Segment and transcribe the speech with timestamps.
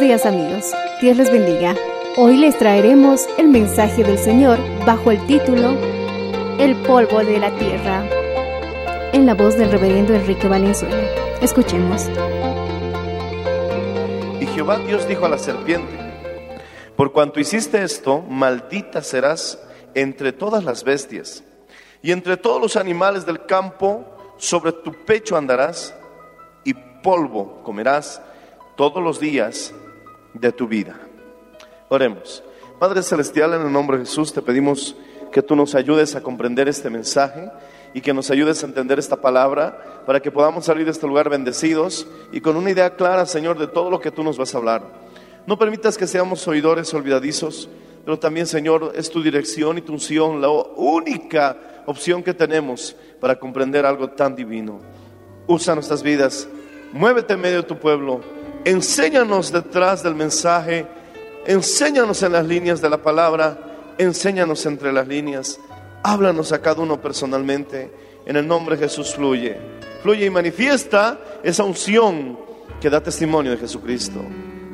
[0.00, 1.74] Días amigos, Dios les bendiga.
[2.16, 5.76] Hoy les traeremos el mensaje del Señor bajo el título
[6.60, 8.04] El polvo de la tierra,
[9.12, 10.96] en la voz del reverendo Enrique Valenzuela.
[11.42, 12.06] Escuchemos.
[14.40, 15.92] Y Jehová Dios dijo a la serpiente,
[16.94, 19.58] por cuanto hiciste esto, maldita serás
[19.94, 21.42] entre todas las bestias,
[22.02, 24.04] y entre todos los animales del campo,
[24.36, 25.92] sobre tu pecho andarás,
[26.62, 28.22] y polvo comerás
[28.76, 29.74] todos los días
[30.34, 30.98] de tu vida.
[31.88, 32.42] Oremos.
[32.78, 34.94] Padre Celestial, en el nombre de Jesús te pedimos
[35.32, 37.50] que tú nos ayudes a comprender este mensaje
[37.94, 41.28] y que nos ayudes a entender esta palabra para que podamos salir de este lugar
[41.28, 44.58] bendecidos y con una idea clara, Señor, de todo lo que tú nos vas a
[44.58, 44.82] hablar.
[45.46, 47.68] No permitas que seamos oidores olvidadizos,
[48.04, 53.38] pero también, Señor, es tu dirección y tu unción la única opción que tenemos para
[53.38, 54.80] comprender algo tan divino.
[55.46, 56.48] Usa nuestras vidas,
[56.92, 58.20] muévete en medio de tu pueblo,
[58.64, 60.86] enséñanos detrás del mensaje,
[61.46, 65.58] enséñanos en las líneas de la palabra, enséñanos entre las líneas,
[66.02, 67.90] háblanos a cada uno personalmente.
[68.26, 69.56] En el nombre de Jesús fluye,
[70.02, 72.38] fluye y manifiesta esa unción
[72.80, 74.20] que da testimonio de Jesucristo.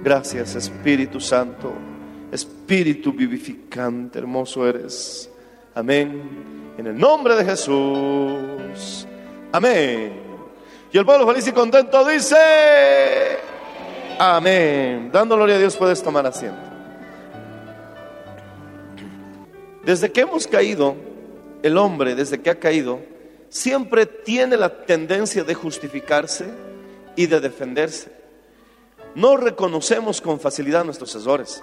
[0.02, 1.72] Gracias Espíritu Santo,
[2.32, 5.30] Espíritu vivificante, hermoso eres.
[5.74, 6.74] Amén.
[6.76, 9.06] En el nombre de Jesús.
[9.52, 10.12] Amén.
[10.92, 12.36] Y el pueblo feliz y contento dice,
[14.18, 15.10] amén.
[15.12, 16.58] Dando gloria a Dios puedes tomar asiento.
[19.84, 20.96] Desde que hemos caído,
[21.62, 23.00] el hombre, desde que ha caído,
[23.48, 26.46] siempre tiene la tendencia de justificarse
[27.16, 28.10] y de defenderse.
[29.14, 31.62] No reconocemos con facilidad nuestros errores.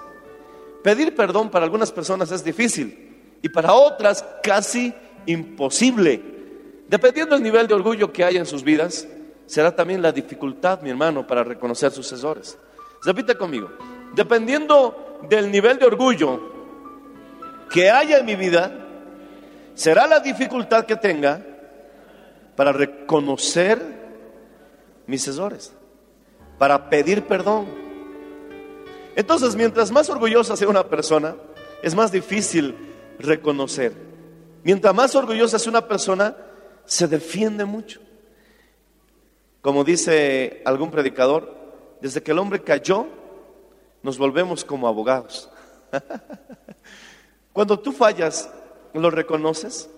[0.82, 4.94] Pedir perdón para algunas personas es difícil y para otras casi
[5.26, 6.22] imposible.
[6.88, 9.06] Dependiendo del nivel de orgullo que haya en sus vidas,
[9.52, 12.56] será también la dificultad, mi hermano, para reconocer sus errores.
[13.04, 13.68] Repite conmigo.
[14.14, 16.40] Dependiendo del nivel de orgullo
[17.68, 18.72] que haya en mi vida,
[19.74, 21.44] será la dificultad que tenga
[22.56, 23.78] para reconocer
[25.06, 25.74] mis errores,
[26.56, 27.66] para pedir perdón.
[29.14, 31.36] Entonces, mientras más orgullosa sea una persona,
[31.82, 32.74] es más difícil
[33.18, 33.92] reconocer.
[34.64, 36.34] Mientras más orgullosa sea una persona,
[36.86, 38.00] se defiende mucho.
[39.62, 41.54] Como dice algún predicador,
[42.00, 43.06] desde que el hombre cayó,
[44.02, 45.48] nos volvemos como abogados.
[47.52, 48.50] Cuando tú fallas,
[48.92, 49.88] ¿lo reconoces?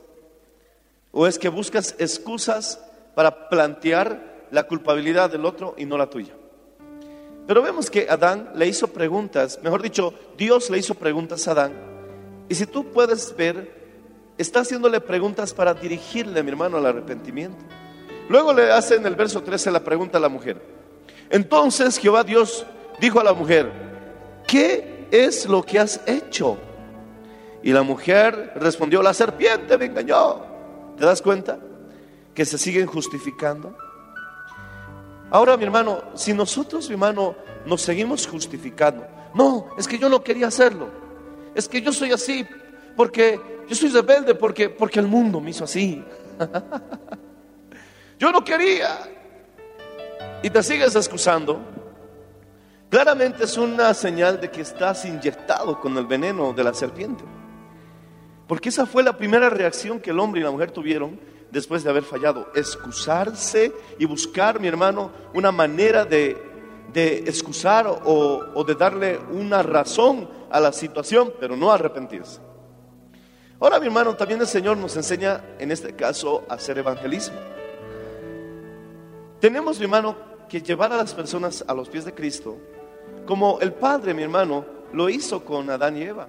[1.13, 2.79] ¿O es que buscas excusas
[3.15, 6.35] para plantear la culpabilidad del otro y no la tuya?
[7.47, 11.73] Pero vemos que Adán le hizo preguntas, mejor dicho, Dios le hizo preguntas a Adán.
[12.51, 13.73] Y si tú puedes ver,
[14.37, 17.65] está haciéndole preguntas para dirigirle, mi hermano, al arrepentimiento.
[18.29, 20.61] Luego le hace en el verso 13 la pregunta a la mujer.
[21.31, 22.67] Entonces Jehová Dios
[23.01, 23.71] dijo a la mujer,
[24.47, 26.57] ¿qué es lo que has hecho?
[27.63, 30.43] Y la mujer respondió, la serpiente me engañó.
[30.97, 31.59] ¿Te das cuenta?
[32.35, 33.77] Que se siguen justificando.
[35.31, 37.35] Ahora, mi hermano, si nosotros, mi hermano,
[37.67, 40.89] nos seguimos justificando, no, es que yo no quería hacerlo,
[41.55, 42.47] es que yo soy así,
[42.97, 46.05] porque yo soy rebelde, porque, porque el mundo me hizo así.
[48.25, 49.01] yo no quería.
[50.43, 51.61] Y te sigues excusando.
[52.89, 57.23] Claramente es una señal de que estás inyectado con el veneno de la serpiente.
[58.49, 61.91] Porque esa fue la primera reacción que el hombre y la mujer tuvieron después de
[61.91, 62.51] haber fallado.
[62.55, 66.35] Excusarse y buscar, mi hermano, una manera de,
[66.95, 72.41] de excusar o, o de darle una razón a la situación, pero no arrepentirse.
[73.61, 77.54] Ahora, mi hermano, también el Señor nos enseña en este caso a hacer evangelismo.
[79.45, 80.17] Tenemos, mi hermano,
[80.49, 82.57] que llevar a las personas a los pies de Cristo,
[83.27, 84.65] como el Padre, mi hermano,
[84.95, 86.29] lo hizo con Adán y Eva.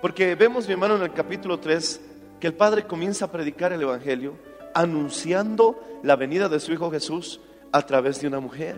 [0.00, 2.00] Porque vemos, mi hermano, en el capítulo 3,
[2.40, 4.32] que el Padre comienza a predicar el Evangelio,
[4.72, 7.38] anunciando la venida de su Hijo Jesús
[7.70, 8.76] a través de una mujer.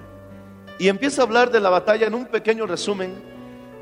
[0.81, 3.15] Y empieza a hablar de la batalla en un pequeño resumen.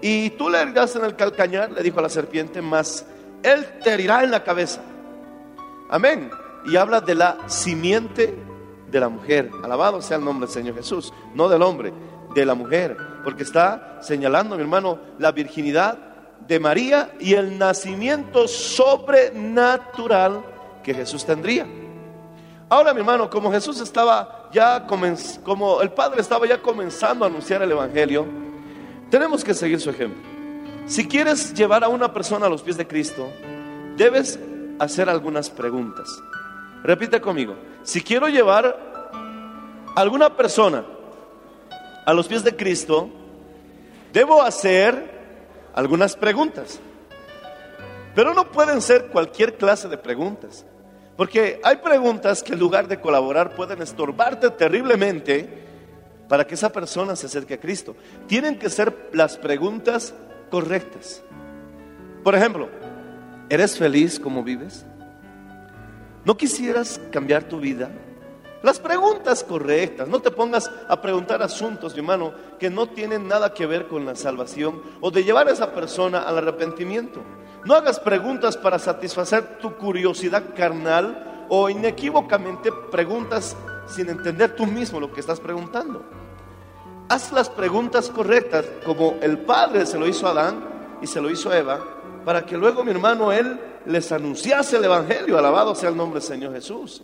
[0.03, 3.07] Y tú le herirás en el calcañar, le dijo a la serpiente, más
[3.43, 4.83] él te herirá en la cabeza.
[5.89, 6.31] Amén.
[6.67, 8.50] Y habla de la simiente
[8.91, 9.51] de la mujer.
[9.63, 11.13] Alabado sea el nombre del Señor Jesús.
[11.35, 11.93] No del hombre,
[12.35, 12.97] de la mujer.
[13.25, 15.99] Porque está señalando, mi hermano, la virginidad
[16.47, 20.43] de María y el nacimiento sobrenatural
[20.83, 21.67] que Jesús tendría.
[22.69, 27.63] Ahora, mi hermano, como Jesús estaba ya, como el Padre estaba ya comenzando a anunciar
[27.63, 28.27] el Evangelio,
[29.11, 30.23] tenemos que seguir su ejemplo.
[30.87, 33.29] Si quieres llevar a una persona a los pies de Cristo,
[33.97, 34.39] debes
[34.79, 36.09] hacer algunas preguntas.
[36.83, 38.67] Repite conmigo, si quiero llevar
[39.95, 40.85] a alguna persona
[42.07, 43.11] a los pies de Cristo,
[44.13, 45.21] debo hacer
[45.75, 46.81] algunas preguntas.
[48.15, 50.65] Pero no pueden ser cualquier clase de preguntas.
[51.17, 55.49] Porque hay preguntas que en lugar de colaborar pueden estorbarte terriblemente
[56.29, 57.95] para que esa persona se acerque a Cristo.
[58.27, 60.15] Tienen que ser las preguntas
[60.51, 61.23] correctas.
[62.25, 62.69] Por ejemplo,
[63.49, 64.87] ¿eres feliz como vives?
[66.25, 67.91] ¿No quisieras cambiar tu vida?
[68.63, 73.55] Las preguntas correctas, no te pongas a preguntar asuntos, mi hermano, que no tienen nada
[73.55, 77.23] que ver con la salvación o de llevar a esa persona al arrepentimiento.
[77.65, 83.57] No hagas preguntas para satisfacer tu curiosidad carnal o inequívocamente preguntas
[83.87, 86.05] sin entender tú mismo lo que estás preguntando.
[87.09, 90.65] Haz las preguntas correctas como el Padre se lo hizo a Adán
[91.01, 91.81] y se lo hizo a Eva,
[92.27, 96.29] para que luego mi hermano él les anunciase el Evangelio, alabado sea el nombre del
[96.29, 97.03] Señor Jesús.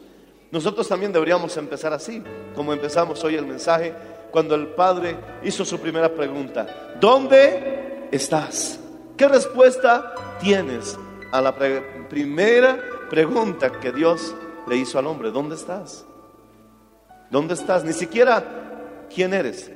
[0.50, 2.22] Nosotros también deberíamos empezar así,
[2.54, 3.94] como empezamos hoy el mensaje,
[4.30, 8.78] cuando el Padre hizo su primera pregunta, ¿dónde estás?
[9.16, 10.98] ¿Qué respuesta tienes
[11.32, 11.54] a la
[12.08, 12.78] primera
[13.08, 14.34] pregunta que Dios
[14.68, 15.30] le hizo al hombre?
[15.30, 16.04] ¿Dónde estás?
[17.30, 17.84] ¿Dónde estás?
[17.84, 19.70] Ni siquiera quién eres.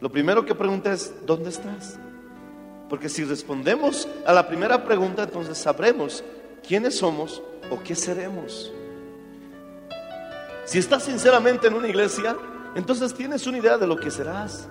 [0.00, 1.98] Lo primero que pregunta es, ¿dónde estás?
[2.88, 6.22] Porque si respondemos a la primera pregunta, entonces sabremos
[6.66, 8.72] quiénes somos o qué seremos.
[10.64, 12.36] Si estás sinceramente en una iglesia,
[12.74, 14.68] entonces tienes una idea de lo que serás.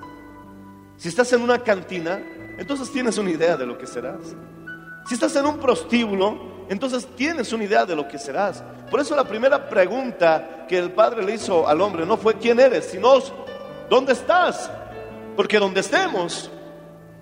[0.98, 2.22] Si estás en una cantina,
[2.58, 4.36] entonces tienes una idea de lo que serás.
[5.08, 8.64] Si estás en un prostíbulo, entonces tienes una idea de lo que serás.
[8.90, 12.60] Por eso la primera pregunta que el Padre le hizo al hombre no fue quién
[12.60, 13.16] eres, sino
[13.90, 14.72] dónde estás.
[15.36, 16.50] Porque donde estemos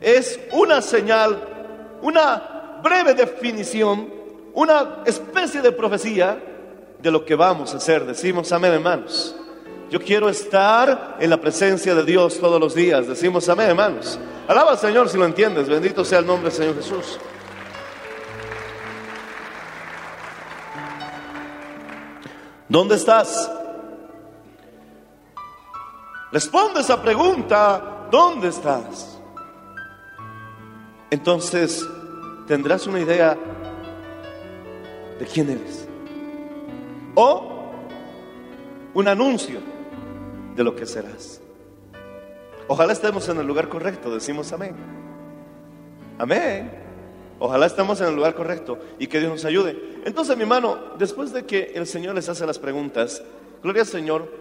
[0.01, 4.11] es una señal, una breve definición,
[4.53, 6.41] una especie de profecía
[6.99, 8.05] de lo que vamos a hacer.
[8.05, 9.35] Decimos amén, hermanos.
[9.91, 13.07] Yo quiero estar en la presencia de Dios todos los días.
[13.07, 14.17] Decimos amén, hermanos.
[14.47, 15.69] Alaba al Señor si lo entiendes.
[15.69, 17.19] Bendito sea el nombre del Señor Jesús.
[22.67, 23.51] ¿Dónde estás?
[26.31, 28.07] Responde esa pregunta.
[28.09, 29.10] ¿Dónde estás?
[31.11, 31.85] Entonces
[32.47, 33.37] tendrás una idea
[35.19, 35.87] de quién eres.
[37.13, 37.71] O
[38.93, 39.59] un anuncio
[40.55, 41.41] de lo que serás.
[42.67, 44.75] Ojalá estemos en el lugar correcto, decimos amén.
[46.17, 46.71] Amén.
[47.39, 49.75] Ojalá estemos en el lugar correcto y que Dios nos ayude.
[50.05, 53.21] Entonces, mi hermano, después de que el Señor les hace las preguntas,
[53.61, 54.31] gloria al Señor,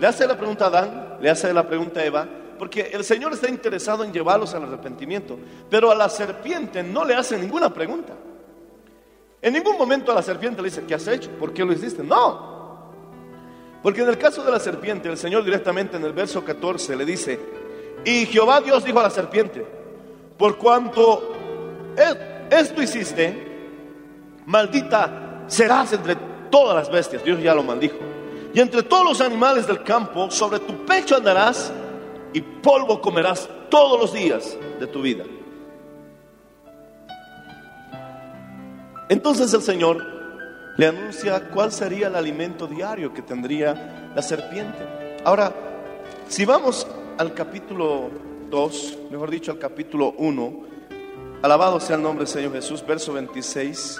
[0.00, 3.32] le hace la pregunta a Adán, le hace la pregunta a Eva, porque el Señor
[3.32, 5.38] está interesado en llevarlos al arrepentimiento,
[5.70, 8.14] pero a la serpiente no le hace ninguna pregunta.
[9.42, 11.30] En ningún momento a la serpiente le dice, ¿qué has hecho?
[11.38, 12.02] ¿Por qué lo hiciste?
[12.02, 12.56] No.
[13.82, 17.04] Porque en el caso de la serpiente, el Señor directamente en el verso 14 le
[17.04, 17.38] dice,
[18.04, 19.64] y Jehová Dios dijo a la serpiente,
[20.36, 21.32] por cuanto
[21.96, 23.46] e- esto hiciste,
[24.46, 26.16] maldita serás entre
[26.50, 27.98] todas las bestias, Dios ya lo maldijo,
[28.52, 31.72] y entre todos los animales del campo, sobre tu pecho andarás
[32.36, 35.24] y polvo comerás todos los días de tu vida.
[39.08, 40.04] Entonces el Señor
[40.76, 45.16] le anuncia cuál sería el alimento diario que tendría la serpiente.
[45.24, 45.50] Ahora,
[46.28, 48.10] si vamos al capítulo
[48.50, 50.66] 2, mejor dicho al capítulo 1,
[51.40, 52.84] Alabado sea el nombre del Señor Jesús.
[52.86, 53.98] Verso 26.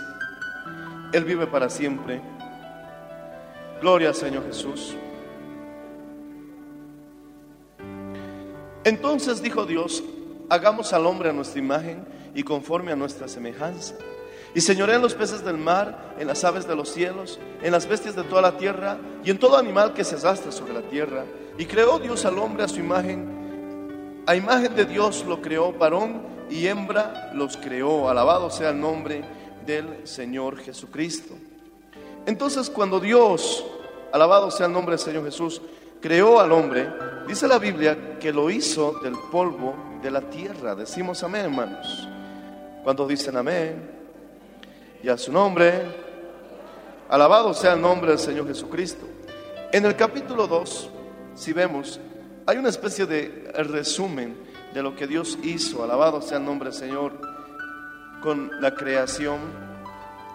[1.14, 2.20] Él vive para siempre.
[3.80, 4.94] Gloria al Señor Jesús.
[8.86, 10.04] Entonces dijo Dios,
[10.48, 13.96] hagamos al hombre a nuestra imagen y conforme a nuestra semejanza.
[14.54, 17.88] Y señoré en los peces del mar, en las aves de los cielos, en las
[17.88, 21.24] bestias de toda la tierra y en todo animal que se arrastra sobre la tierra.
[21.58, 24.22] Y creó Dios al hombre a su imagen.
[24.24, 28.08] A imagen de Dios lo creó, varón y hembra los creó.
[28.08, 29.24] Alabado sea el nombre
[29.66, 31.34] del Señor Jesucristo.
[32.24, 33.64] Entonces cuando Dios,
[34.12, 35.60] alabado sea el nombre del Señor Jesús,
[36.00, 36.88] creó al hombre,
[37.26, 40.74] dice la Biblia que lo hizo del polvo de la tierra.
[40.74, 42.08] Decimos amén, hermanos.
[42.82, 43.90] Cuando dicen amén,
[45.02, 45.82] y a su nombre,
[47.08, 49.06] alabado sea el nombre del Señor Jesucristo.
[49.72, 50.90] En el capítulo 2,
[51.34, 52.00] si vemos,
[52.46, 54.36] hay una especie de resumen
[54.72, 57.12] de lo que Dios hizo, alabado sea el nombre del Señor,
[58.22, 59.38] con la creación,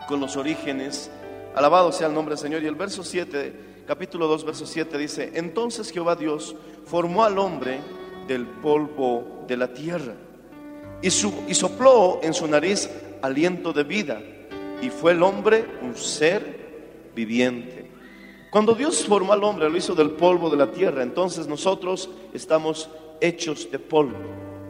[0.07, 1.09] con los orígenes,
[1.55, 2.63] alabado sea el nombre del Señor.
[2.63, 7.79] Y el verso 7, capítulo 2, verso 7 dice, entonces Jehová Dios formó al hombre
[8.27, 10.13] del polvo de la tierra
[11.01, 12.89] y, su- y sopló en su nariz
[13.21, 14.21] aliento de vida
[14.81, 17.89] y fue el hombre un ser viviente.
[18.51, 22.89] Cuando Dios formó al hombre, lo hizo del polvo de la tierra, entonces nosotros estamos
[23.21, 24.17] hechos de polvo.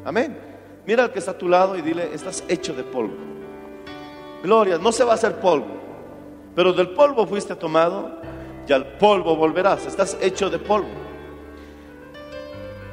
[0.06, 0.38] Amén.
[0.86, 3.16] Mira al que está a tu lado y dile, estás hecho de polvo.
[4.44, 5.68] Gloria, no se va a hacer polvo,
[6.56, 8.21] pero del polvo fuiste tomado
[8.68, 10.90] y al polvo volverás, estás hecho de polvo.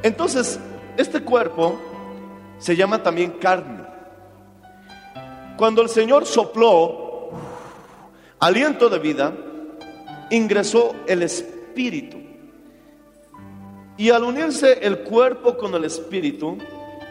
[0.03, 0.59] Entonces,
[0.97, 1.79] este cuerpo
[2.59, 3.85] se llama también carne.
[5.57, 7.31] Cuando el Señor sopló
[8.39, 9.33] aliento de vida,
[10.31, 12.19] ingresó el espíritu.
[13.97, 16.57] Y al unirse el cuerpo con el espíritu,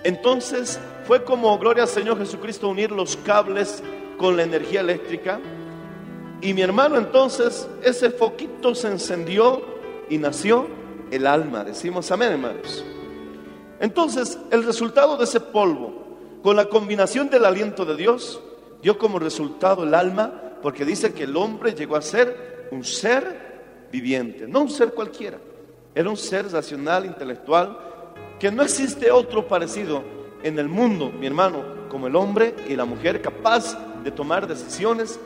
[0.03, 3.83] entonces fue como, gloria al Señor Jesucristo, unir los cables
[4.17, 5.39] con la energía eléctrica.
[6.41, 9.61] Y mi hermano entonces, ese foquito se encendió
[10.09, 10.67] y nació
[11.11, 11.63] el alma.
[11.63, 12.85] Decimos amén, hermanos.
[13.79, 15.93] Entonces, el resultado de ese polvo,
[16.43, 18.41] con la combinación del aliento de Dios,
[18.81, 23.87] dio como resultado el alma, porque dice que el hombre llegó a ser un ser
[23.91, 25.39] viviente, no un ser cualquiera.
[25.95, 27.77] Era un ser racional, intelectual,
[28.39, 30.03] que no existe otro parecido
[30.43, 35.19] en el mundo, mi hermano, como el hombre y la mujer capaz de tomar decisiones,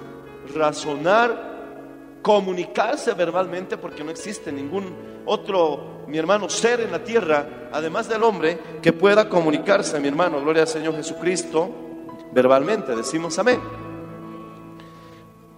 [0.55, 4.93] razonar, comunicarse verbalmente, porque no existe ningún
[5.25, 10.41] otro, mi hermano, ser en la tierra, además del hombre, que pueda comunicarse, mi hermano,
[10.41, 11.69] gloria al Señor Jesucristo,
[12.31, 13.60] verbalmente, decimos amén.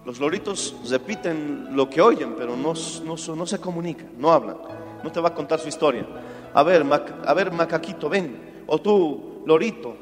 [0.04, 4.58] Los loritos repiten lo que oyen, pero no, se comunican, no hablan,
[5.02, 6.06] no te va a contar su historia.
[6.52, 6.84] A ver,
[7.26, 9.96] a ver, macaquito, ven, o tú, lorito,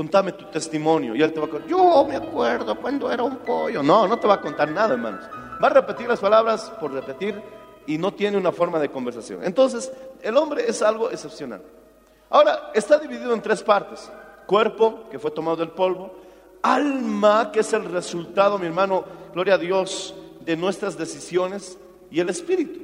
[0.00, 1.14] contame tu testimonio.
[1.14, 3.82] Y él te va a contar, yo me acuerdo cuando era un pollo.
[3.82, 5.26] No, no te va a contar nada, hermanos.
[5.62, 7.38] Va a repetir las palabras por repetir
[7.86, 9.44] y no tiene una forma de conversación.
[9.44, 9.92] Entonces,
[10.22, 11.60] el hombre es algo excepcional.
[12.30, 14.10] Ahora, está dividido en tres partes.
[14.46, 16.14] Cuerpo, que fue tomado del polvo.
[16.62, 19.04] Alma, que es el resultado, mi hermano,
[19.34, 21.76] gloria a Dios, de nuestras decisiones.
[22.10, 22.80] Y el espíritu.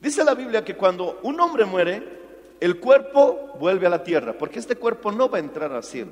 [0.00, 2.19] Dice la Biblia que cuando un hombre muere,
[2.60, 6.10] el cuerpo vuelve a la tierra, porque este cuerpo no va a entrar al cielo.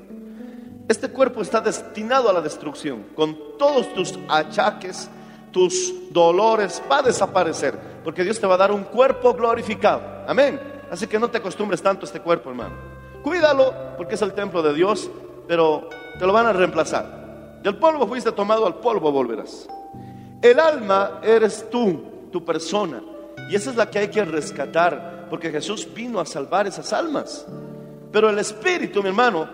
[0.88, 5.10] Este cuerpo está destinado a la destrucción, con todos tus achaques,
[5.52, 10.02] tus dolores, va a desaparecer, porque Dios te va a dar un cuerpo glorificado.
[10.26, 10.58] Amén.
[10.90, 12.74] Así que no te acostumbres tanto a este cuerpo, hermano.
[13.22, 15.10] Cuídalo, porque es el templo de Dios,
[15.46, 15.88] pero
[16.18, 17.60] te lo van a reemplazar.
[17.62, 19.68] Del polvo fuiste tomado, al polvo volverás.
[20.40, 23.02] El alma eres tú, tu persona.
[23.50, 27.46] Y esa es la que hay que rescatar, porque Jesús vino a salvar esas almas.
[28.12, 29.48] Pero el espíritu, mi hermano,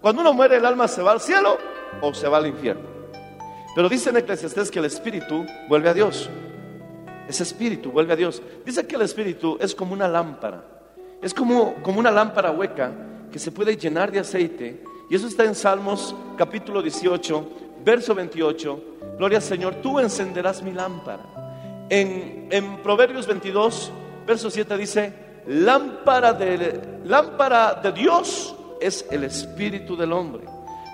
[0.00, 1.58] cuando uno muere, el alma se va al cielo
[2.00, 2.96] o se va al infierno.
[3.74, 6.30] Pero dice en Eclesiastés que el espíritu vuelve a Dios.
[7.28, 8.42] Ese espíritu vuelve a Dios.
[8.64, 10.64] Dice que el espíritu es como una lámpara.
[11.20, 12.92] Es como, como una lámpara hueca
[13.32, 14.82] que se puede llenar de aceite.
[15.10, 17.50] Y eso está en Salmos capítulo 18,
[17.84, 18.84] verso 28.
[19.18, 21.86] Gloria al Señor, tú encenderás mi lámpara.
[21.88, 23.92] En, en Proverbios 22,
[24.26, 25.12] verso 7 dice,
[25.46, 30.44] lámpara de, lámpara de Dios es el espíritu del hombre.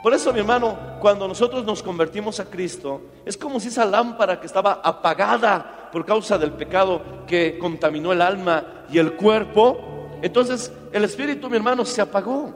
[0.03, 4.41] Por eso, mi hermano, cuando nosotros nos convertimos a Cristo, es como si esa lámpara
[4.41, 9.79] que estaba apagada por causa del pecado que contaminó el alma y el cuerpo,
[10.21, 12.53] entonces el espíritu, mi hermano, se apagó.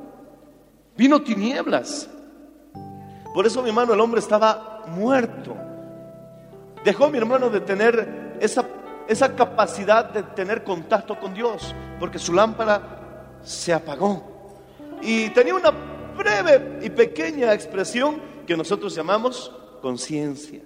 [0.96, 2.10] Vino tinieblas.
[3.32, 5.54] Por eso, mi hermano, el hombre estaba muerto.
[6.84, 8.66] Dejó, mi hermano, de tener esa,
[9.08, 14.36] esa capacidad de tener contacto con Dios, porque su lámpara se apagó.
[15.02, 15.70] Y tenía una
[16.16, 20.60] breve y pequeña expresión que nosotros llamamos conciencia.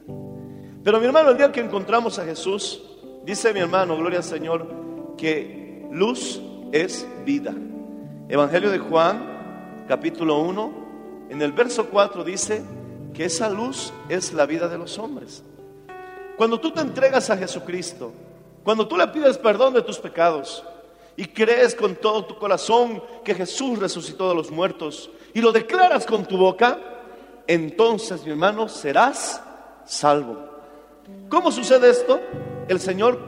[0.83, 2.83] Pero mi hermano, el día que encontramos a Jesús,
[3.25, 6.41] dice mi hermano, gloria al Señor, que luz
[6.73, 7.53] es vida.
[8.29, 12.63] Evangelio de Juan, capítulo 1, en el verso 4 dice
[13.13, 15.45] que esa luz es la vida de los hombres.
[16.37, 18.13] Cuando tú te entregas a Jesucristo,
[18.65, 20.63] cuando tú le pides perdón de tus pecados
[21.17, 26.07] y crees con todo tu corazón que Jesús resucitó de los muertos y lo declaras
[26.07, 26.79] con tu boca,
[27.47, 29.43] entonces, mi hermano, serás
[29.85, 30.49] salvo.
[31.29, 32.21] ¿Cómo sucede esto?
[32.69, 33.19] El Señor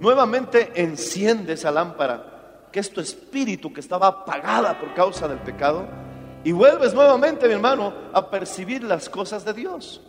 [0.00, 5.86] nuevamente enciende esa lámpara, que es tu espíritu que estaba apagada por causa del pecado,
[6.44, 10.00] y vuelves nuevamente, mi hermano, a percibir las cosas de Dios.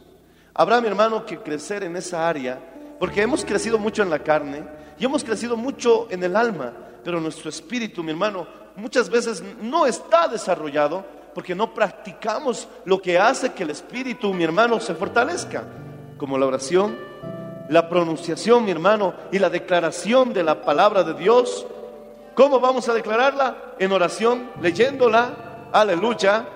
[0.53, 2.59] Habrá, mi hermano, que crecer en esa área,
[2.99, 4.63] porque hemos crecido mucho en la carne
[4.99, 9.85] y hemos crecido mucho en el alma, pero nuestro espíritu, mi hermano, muchas veces no
[9.85, 15.63] está desarrollado porque no practicamos lo que hace que el espíritu, mi hermano, se fortalezca,
[16.17, 16.97] como la oración,
[17.69, 21.65] la pronunciación, mi hermano, y la declaración de la palabra de Dios.
[22.35, 23.75] ¿Cómo vamos a declararla?
[23.79, 26.47] En oración, leyéndola, aleluya,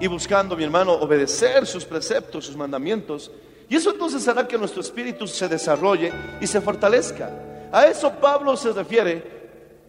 [0.00, 3.30] y buscando, mi hermano, obedecer sus preceptos, sus mandamientos.
[3.70, 7.30] Y eso entonces hará que nuestro espíritu se desarrolle y se fortalezca.
[7.72, 9.40] A eso Pablo se refiere,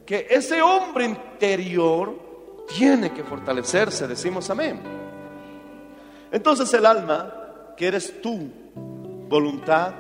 [0.06, 2.16] que ese hombre interior
[2.78, 4.80] tiene que fortalecerse, decimos amén.
[6.32, 7.34] Entonces el alma,
[7.76, 8.50] que eres tú,
[9.28, 9.94] voluntad,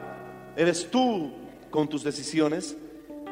[0.55, 1.31] eres tú
[1.71, 2.77] con tus decisiones,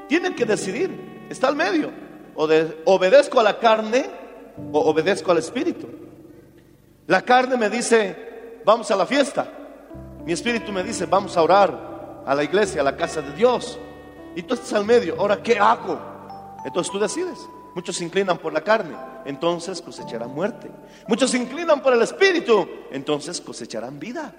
[0.08, 1.92] tiene que decidir, está al medio,
[2.36, 4.10] o de- obedezco a la carne
[4.72, 5.88] o obedezco al espíritu.
[7.06, 9.54] La carne me dice, vamos a la fiesta.
[10.26, 13.80] Mi espíritu me dice, vamos a orar a la iglesia, a la casa de Dios.
[14.36, 16.00] Y tú estás al medio, ahora, ¿qué hago?
[16.66, 17.40] Entonces tú decides.
[17.76, 18.96] Muchos se inclinan por la carne,
[19.26, 20.70] entonces cosecharán muerte.
[21.08, 24.34] Muchos se inclinan por el espíritu, entonces cosecharán vida.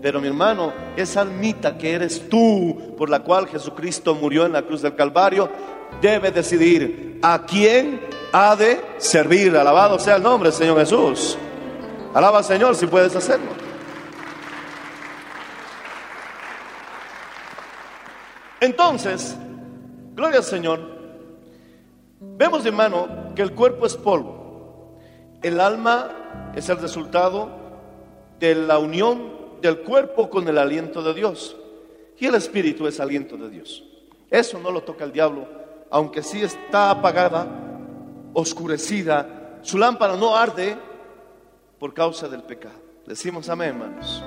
[0.00, 4.62] Pero mi hermano, esa almita que eres tú, por la cual Jesucristo murió en la
[4.62, 5.50] cruz del Calvario,
[6.00, 8.00] debe decidir a quién
[8.32, 9.56] ha de servir.
[9.56, 11.36] Alabado sea el nombre Señor Jesús.
[12.14, 13.67] Alaba al Señor si puedes hacerlo.
[18.60, 19.36] Entonces,
[20.14, 20.80] gloria al Señor,
[22.20, 24.98] vemos de mano que el cuerpo es polvo,
[25.42, 27.48] el alma es el resultado
[28.40, 31.56] de la unión del cuerpo con el aliento de Dios
[32.18, 33.84] y el espíritu es aliento de Dios.
[34.30, 35.46] Eso no lo toca el diablo,
[35.90, 37.46] aunque sí está apagada,
[38.34, 40.76] oscurecida, su lámpara no arde
[41.78, 42.74] por causa del pecado.
[43.06, 44.22] Decimos amén, hermanos.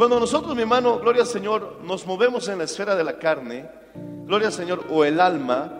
[0.00, 3.68] Cuando nosotros, mi hermano, gloria al Señor, nos movemos en la esfera de la carne,
[4.24, 5.70] gloria al Señor, o el alma,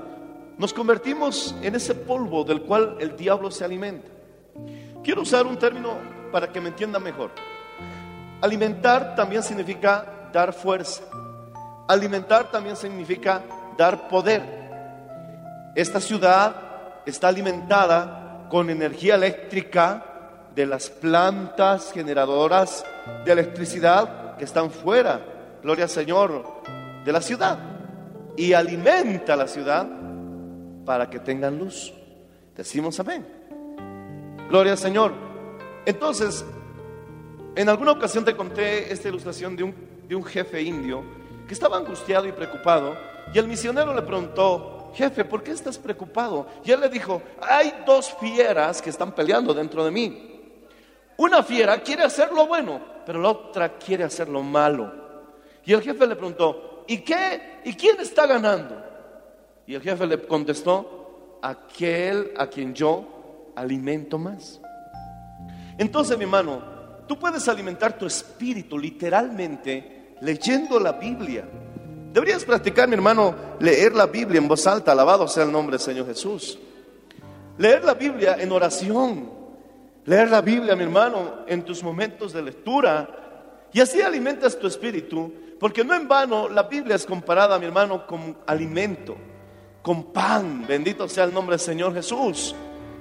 [0.59, 4.11] nos convertimos en ese polvo del cual el diablo se alimenta.
[5.03, 5.95] Quiero usar un término
[6.31, 7.31] para que me entienda mejor.
[8.43, 11.03] Alimentar también significa dar fuerza.
[11.89, 13.41] Alimentar también significa
[13.79, 14.43] dar poder.
[15.75, 16.57] Esta ciudad
[17.07, 20.05] está alimentada con energía eléctrica
[20.55, 22.85] de las plantas generadoras
[23.25, 25.21] de electricidad que están fuera,
[25.63, 26.45] gloria al Señor,
[27.05, 27.59] de la ciudad.
[28.37, 29.87] Y alimenta la ciudad
[30.85, 31.93] para que tengan luz.
[32.57, 33.27] Decimos amén.
[34.49, 35.13] Gloria al Señor.
[35.85, 36.45] Entonces,
[37.55, 39.75] en alguna ocasión te conté esta ilustración de un,
[40.09, 41.03] de un jefe indio
[41.47, 42.95] que estaba angustiado y preocupado
[43.33, 46.47] y el misionero le preguntó, jefe, ¿por qué estás preocupado?
[46.65, 50.30] Y él le dijo, hay dos fieras que están peleando dentro de mí.
[51.21, 54.91] Una fiera quiere hacer lo bueno, pero la otra quiere hacer lo malo.
[55.67, 57.61] Y el jefe le preguntó, ¿y qué?
[57.63, 58.83] ¿Y quién está ganando?
[59.67, 64.63] Y el jefe le contestó, aquel a quien yo alimento más.
[65.77, 66.63] Entonces, mi hermano,
[67.07, 71.45] tú puedes alimentar tu espíritu literalmente leyendo la Biblia.
[72.15, 75.85] Deberías practicar, mi hermano, leer la Biblia en voz alta, alabado sea el nombre del
[75.85, 76.59] Señor Jesús.
[77.59, 79.40] Leer la Biblia en oración.
[80.07, 83.09] Leer la Biblia, mi hermano, en tus momentos de lectura.
[83.73, 88.07] Y así alimentas tu espíritu, porque no en vano la Biblia es comparada, mi hermano,
[88.07, 89.17] con alimento,
[89.83, 90.67] con pan.
[90.67, 92.55] Bendito sea el nombre del Señor Jesús.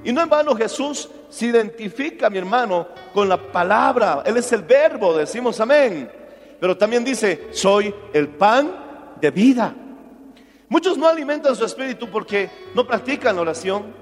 [0.04, 4.24] Y no en vano Jesús se identifica, mi hermano, con la palabra.
[4.26, 6.10] Él es el verbo, decimos amén.
[6.60, 9.74] Pero también dice, soy el pan de vida.
[10.68, 13.94] Muchos no alimentan su espíritu porque no practican la oración,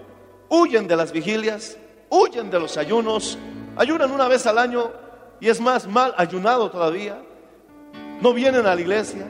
[0.49, 1.77] huyen de las vigilias,
[2.09, 3.37] huyen de los ayunos,
[3.75, 4.91] ayunan una vez al año
[5.39, 7.21] y es más, mal ayunado todavía.
[8.21, 9.27] No vienen a la iglesia,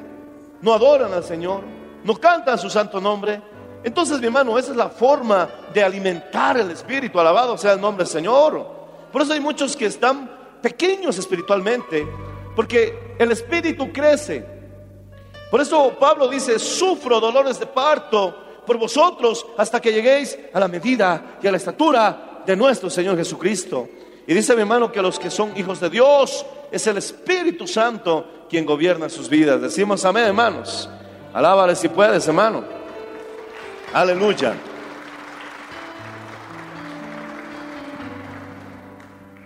[0.62, 1.64] no adoran al Señor,
[2.04, 3.42] no cantan su santo nombre
[3.84, 7.20] Entonces, mi hermano, esa es la forma de alimentar el espíritu.
[7.20, 8.66] Alabado sea el nombre del Señor.
[9.12, 10.30] Por eso hay muchos que están
[10.62, 12.06] pequeños espiritualmente,
[12.56, 14.46] porque el espíritu crece.
[15.52, 18.36] Por eso Pablo dice, sufro dolores de parto
[18.66, 23.18] por vosotros hasta que lleguéis a la medida y a la estatura de nuestro Señor
[23.18, 23.90] Jesucristo.
[24.26, 28.46] Y dice mi hermano que los que son hijos de Dios es el Espíritu Santo
[28.50, 29.62] quien gobierna sus vidas.
[29.62, 30.90] Decimos amén, hermanos.
[31.34, 32.64] Alábale si puedes, hermano.
[33.94, 34.56] Aleluya.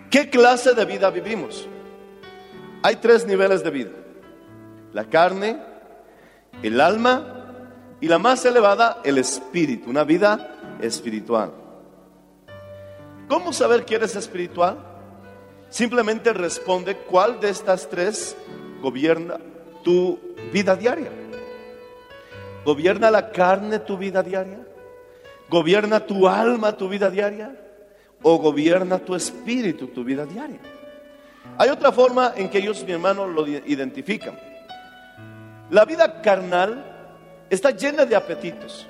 [0.08, 1.66] ¿Qué clase de vida vivimos?
[2.82, 3.90] Hay tres niveles de vida.
[4.92, 5.58] La carne,
[6.62, 11.61] el alma y la más elevada, el espíritu, una vida espiritual.
[13.32, 14.76] ¿Cómo saber que eres espiritual?
[15.70, 18.36] Simplemente responde cuál de estas tres
[18.82, 19.38] gobierna
[19.82, 20.20] tu
[20.52, 21.10] vida diaria.
[22.62, 24.58] ¿Gobierna la carne tu vida diaria?
[25.48, 27.56] ¿Gobierna tu alma tu vida diaria?
[28.20, 30.60] ¿O gobierna tu espíritu tu vida diaria?
[31.56, 34.38] Hay otra forma en que ellos, mi hermano, lo identifican.
[35.70, 36.84] La vida carnal
[37.48, 38.86] está llena de apetitos.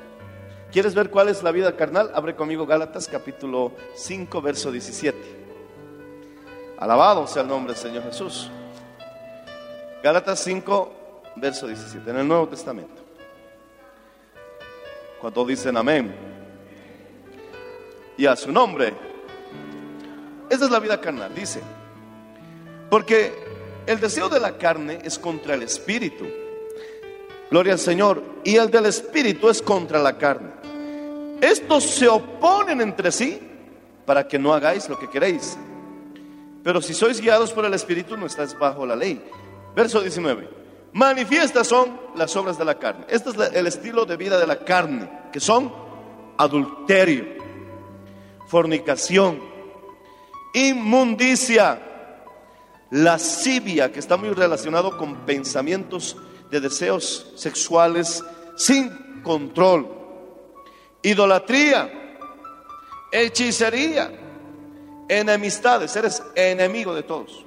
[0.73, 2.11] ¿Quieres ver cuál es la vida carnal?
[2.15, 5.19] Abre conmigo Gálatas capítulo 5, verso 17.
[6.79, 8.51] Alabado sea el nombre del Señor Jesús.
[10.03, 10.93] Gálatas 5,
[11.37, 13.03] verso 17, en el Nuevo Testamento.
[15.21, 16.15] Cuando dicen amén.
[18.17, 18.95] Y a su nombre.
[20.49, 21.61] Esa es la vida carnal, dice.
[22.89, 23.35] Porque
[23.85, 26.25] el deseo de la carne es contra el espíritu.
[27.51, 28.23] Gloria al Señor.
[28.43, 30.62] Y el del espíritu es contra la carne.
[31.43, 33.41] Estos se oponen entre sí
[34.07, 35.59] para que no hagáis lo que queréis.
[36.63, 39.21] Pero si sois guiados por el espíritu no estáis bajo la ley.
[39.75, 40.49] Verso 19.
[40.93, 43.07] Manifiestas son las obras de la carne.
[43.09, 45.73] Este es el estilo de vida de la carne, que son
[46.39, 47.25] adulterio,
[48.47, 49.41] fornicación,
[50.55, 51.81] inmundicia,
[52.91, 56.17] lascivia, que está muy relacionado con pensamientos
[56.53, 58.23] de deseos sexuales
[58.57, 60.02] sin control,
[61.03, 62.19] idolatría,
[63.11, 64.11] hechicería,
[65.09, 67.45] enemistades, eres enemigo de todos.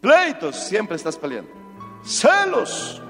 [0.00, 1.50] Pleitos, siempre estás peleando.
[2.04, 3.02] Celos,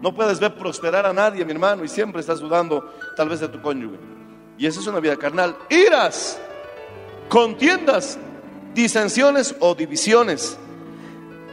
[0.00, 3.48] no puedes ver prosperar a nadie, mi hermano, y siempre estás dudando tal vez de
[3.48, 3.98] tu cónyuge.
[4.58, 5.56] Y esa es una vida carnal.
[5.68, 6.38] Iras,
[7.28, 8.18] contiendas,
[8.74, 10.56] disensiones o divisiones,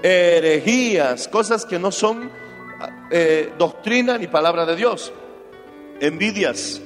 [0.03, 2.29] herejías, cosas que no son
[3.09, 5.12] eh, doctrina ni palabra de Dios.
[5.99, 6.81] Envidias.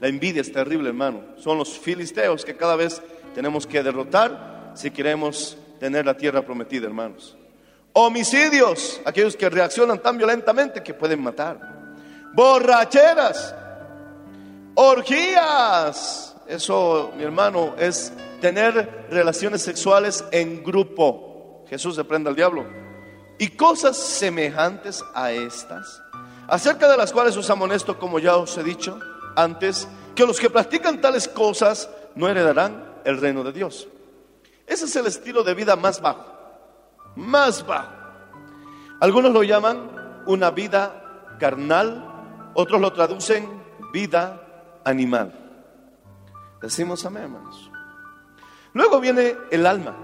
[0.00, 1.22] La envidia es terrible, hermano.
[1.38, 3.00] Son los filisteos que cada vez
[3.34, 7.36] tenemos que derrotar si queremos tener la tierra prometida, hermanos.
[7.92, 11.58] Homicidios, aquellos que reaccionan tan violentamente que pueden matar.
[12.34, 13.54] Borracheras,
[14.74, 16.36] orgías.
[16.46, 21.64] Eso, mi hermano, es tener relaciones sexuales en grupo.
[21.68, 22.66] Jesús se prende al diablo
[23.38, 26.02] y cosas semejantes a estas,
[26.48, 28.98] acerca de las cuales os amonesto, como ya os he dicho
[29.36, 33.86] antes, que los que practican tales cosas no heredarán el reino de Dios.
[34.66, 36.24] Ese es el estilo de vida más bajo,
[37.14, 37.92] más bajo.
[39.00, 44.42] Algunos lo llaman una vida carnal, otros lo traducen vida
[44.84, 45.32] animal.
[46.60, 47.70] Decimos amén, hermanos.
[48.72, 49.94] Luego viene el alma,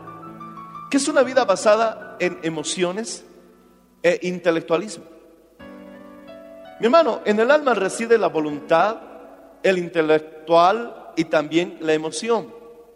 [0.90, 3.24] que es una vida basada en emociones
[4.02, 5.04] e intelectualismo.
[6.80, 8.96] Mi hermano, en el alma reside la voluntad,
[9.62, 12.52] el intelectual y también la emoción.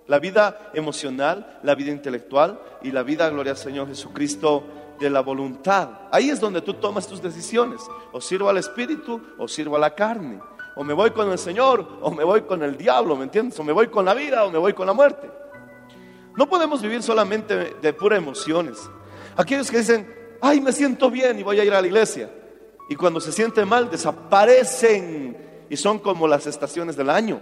[0.07, 4.63] La vida emocional, la vida intelectual y la vida, gloria al Señor Jesucristo,
[4.99, 5.89] de la voluntad.
[6.11, 7.81] Ahí es donde tú tomas tus decisiones.
[8.13, 10.41] O sirvo al Espíritu o sirvo a la carne.
[10.77, 13.59] O me voy con el Señor o me voy con el diablo, ¿me entiendes?
[13.59, 15.31] O me voy con la vida o me voy con la muerte.
[16.37, 18.79] No podemos vivir solamente de puras emociones.
[19.37, 22.31] Aquellos que dicen, ay, me siento bien y voy a ir a la iglesia.
[22.89, 25.37] Y cuando se sienten mal, desaparecen
[25.69, 27.41] y son como las estaciones del año.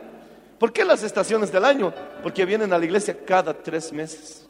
[0.58, 1.92] ¿Por qué las estaciones del año?
[2.22, 4.46] Porque vienen a la iglesia cada tres meses.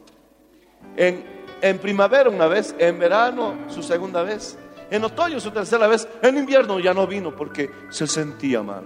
[0.97, 1.25] En,
[1.61, 4.57] en primavera una vez, en verano su segunda vez,
[4.91, 8.85] en otoño su tercera vez, en invierno ya no vino porque se sentía mal.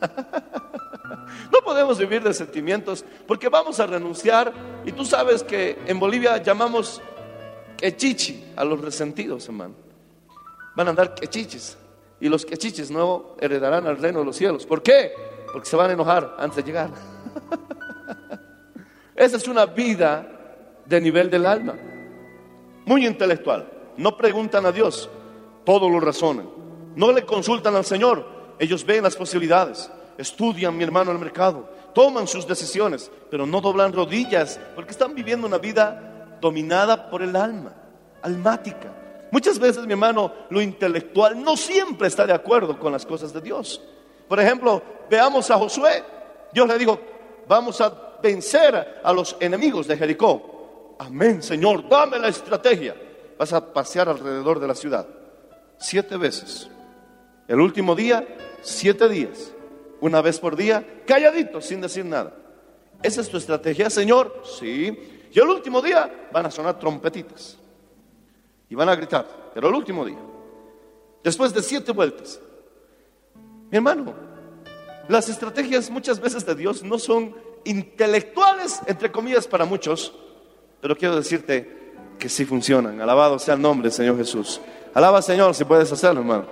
[1.52, 4.52] No podemos vivir de sentimientos porque vamos a renunciar
[4.84, 7.00] y tú sabes que en Bolivia llamamos
[7.76, 9.74] quechichi a los resentidos, hermano.
[10.74, 11.76] Van a andar quechiches.
[12.20, 14.66] Y los quechiches no heredarán al reino de los cielos.
[14.66, 15.12] ¿Por qué?
[15.52, 16.90] Porque se van a enojar antes de llegar.
[19.16, 20.26] Esa es una vida
[20.86, 21.76] de nivel del alma.
[22.84, 23.70] Muy intelectual.
[23.96, 25.08] No preguntan a Dios,
[25.64, 26.48] todo lo razonan.
[26.96, 28.26] No le consultan al Señor,
[28.58, 29.90] ellos ven las posibilidades.
[30.18, 35.46] estudian, mi hermano, el mercado, toman sus decisiones, pero no doblan rodillas porque están viviendo
[35.46, 37.72] una vida dominada por el alma,
[38.22, 38.99] almática.
[39.30, 43.40] Muchas veces, mi hermano, lo intelectual no siempre está de acuerdo con las cosas de
[43.40, 43.80] Dios.
[44.28, 46.02] Por ejemplo, veamos a Josué.
[46.52, 46.98] Dios le dijo,
[47.46, 50.96] vamos a vencer a los enemigos de Jericó.
[50.98, 52.94] Amén, Señor, dame la estrategia.
[53.38, 55.06] Vas a pasear alrededor de la ciudad
[55.80, 56.68] siete veces.
[57.48, 58.26] El último día,
[58.60, 59.52] siete días.
[60.00, 62.32] Una vez por día, calladito, sin decir nada.
[63.02, 64.42] ¿Esa es tu estrategia, Señor?
[64.58, 65.28] Sí.
[65.32, 67.58] Y el último día van a sonar trompetitas.
[68.70, 70.18] Y van a gritar, pero el último día.
[71.22, 72.40] Después de siete vueltas.
[73.70, 74.14] Mi hermano,
[75.08, 80.14] las estrategias muchas veces de Dios no son intelectuales, entre comillas, para muchos,
[80.80, 83.00] pero quiero decirte que sí funcionan.
[83.00, 84.60] Alabado sea el nombre Señor Jesús.
[84.94, 86.46] Alaba Señor si puedes hacerlo, hermano.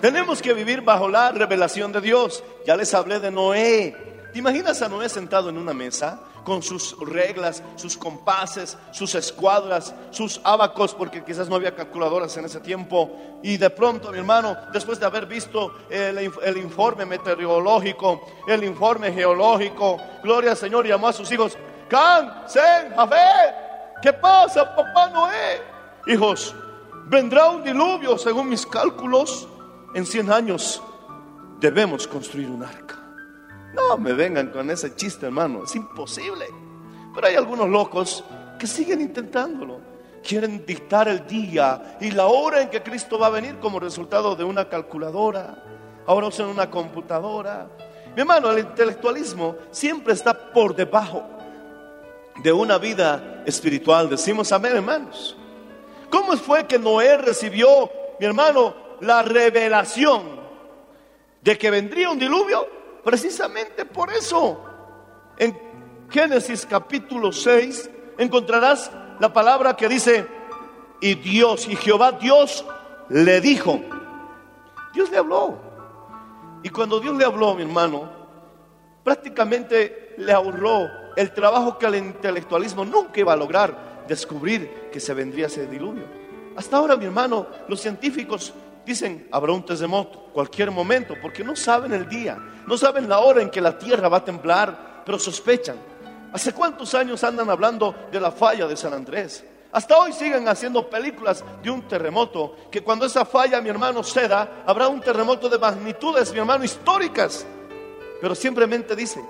[0.00, 2.44] Tenemos que vivir bajo la revelación de Dios.
[2.66, 4.03] Ya les hablé de Noé.
[4.34, 9.94] ¿Te imaginas a Noé sentado en una mesa con sus reglas, sus compases, sus escuadras,
[10.10, 13.38] sus abacos, porque quizás no había calculadoras en ese tiempo?
[13.44, 20.00] Y de pronto, mi hermano, después de haber visto el, informe meteorológico, el informe geológico,
[20.24, 21.56] gloria al Señor, llamó a sus hijos,
[21.88, 23.54] Can, Sen, Jafé,
[24.02, 25.62] ¿qué pasa, papá Noé?
[26.08, 26.56] Hijos,
[27.04, 29.46] vendrá un diluvio según mis cálculos
[29.94, 30.82] en 100 años
[31.60, 32.83] debemos construir un arca.
[33.74, 36.46] No me vengan con ese chiste, hermano, es imposible.
[37.14, 38.24] Pero hay algunos locos
[38.58, 39.80] que siguen intentándolo.
[40.22, 44.34] Quieren dictar el día y la hora en que Cristo va a venir como resultado
[44.34, 45.62] de una calculadora.
[46.06, 47.68] Ahora usan una computadora.
[48.14, 51.24] Mi hermano, el intelectualismo siempre está por debajo
[52.42, 54.08] de una vida espiritual.
[54.08, 55.36] Decimos amén, hermanos.
[56.10, 60.22] ¿Cómo fue que Noé recibió, mi hermano, la revelación
[61.42, 62.66] de que vendría un diluvio,
[63.04, 64.64] precisamente por eso.
[65.36, 65.56] En
[66.10, 68.90] Génesis capítulo 6 encontrarás
[69.20, 70.26] la palabra que dice,
[71.00, 72.64] y Dios, y Jehová Dios
[73.08, 73.80] le dijo,
[74.94, 75.58] Dios le habló.
[76.62, 78.10] Y cuando Dios le habló, mi hermano,
[79.02, 85.14] prácticamente le ahorró el trabajo que el intelectualismo nunca iba a lograr, descubrir que se
[85.14, 86.04] vendría ese diluvio.
[86.56, 91.92] Hasta ahora, mi hermano, los científicos Dicen, habrá un terremoto, cualquier momento, porque no saben
[91.92, 95.76] el día, no saben la hora en que la tierra va a temblar, pero sospechan.
[96.32, 99.44] ¿Hace cuántos años andan hablando de la falla de San Andrés?
[99.72, 104.62] Hasta hoy siguen haciendo películas de un terremoto, que cuando esa falla, mi hermano, ceda,
[104.66, 107.46] habrá un terremoto de magnitudes, mi hermano, históricas.
[108.20, 109.24] Pero simplemente dicen,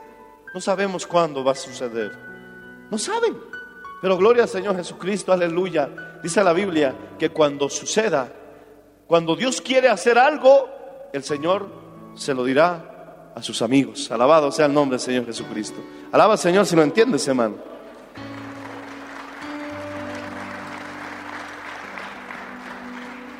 [0.52, 2.12] no sabemos cuándo va a suceder.
[2.90, 3.38] No saben.
[4.02, 6.18] Pero gloria al Señor Jesucristo, aleluya.
[6.22, 8.30] Dice la Biblia que cuando suceda,
[9.06, 10.68] cuando Dios quiere hacer algo,
[11.12, 11.68] el Señor
[12.14, 14.10] se lo dirá a sus amigos.
[14.10, 15.80] Alabado sea el nombre del Señor Jesucristo.
[16.10, 17.56] Alaba al Señor si lo entiendes, hermano.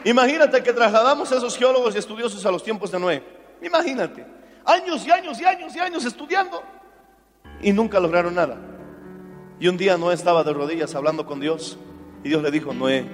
[0.04, 3.22] Imagínate que trasladamos a esos geólogos y estudiosos a los tiempos de Noé.
[3.62, 4.26] Imagínate,
[4.66, 6.62] años y años y años y años estudiando
[7.62, 8.58] y nunca lograron nada.
[9.58, 11.78] Y un día Noé estaba de rodillas hablando con Dios
[12.22, 13.06] y Dios le dijo, Noé,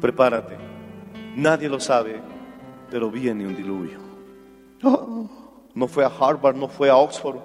[0.00, 0.73] prepárate
[1.36, 2.20] Nadie lo sabe,
[2.90, 3.98] pero viene un diluvio.
[5.74, 7.38] No fue a Harvard, no fue a Oxford,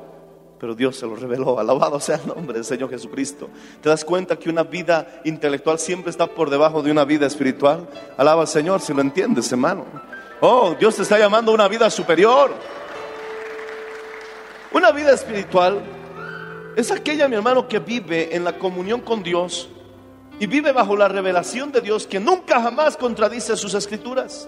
[0.59, 1.57] pero Dios se lo reveló.
[1.59, 3.49] Alabado sea el nombre del Señor Jesucristo.
[3.81, 7.87] ¿Te das cuenta que una vida intelectual siempre está por debajo de una vida espiritual?
[8.17, 9.85] Alaba al Señor si lo entiendes, hermano.
[10.41, 12.51] Oh, Dios te está llamando a una vida superior.
[14.71, 15.81] Una vida espiritual
[16.75, 19.69] es aquella, mi hermano, que vive en la comunión con Dios
[20.39, 24.47] y vive bajo la revelación de Dios que nunca jamás contradice sus escrituras.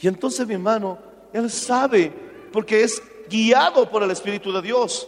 [0.00, 0.98] Y entonces mi hermano,
[1.32, 2.12] él sabe
[2.52, 5.06] porque es guiado por el Espíritu de Dios.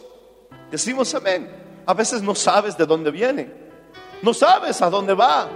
[0.70, 1.50] Decimos amén.
[1.86, 3.50] A veces no sabes de dónde viene,
[4.22, 5.48] no sabes a dónde va,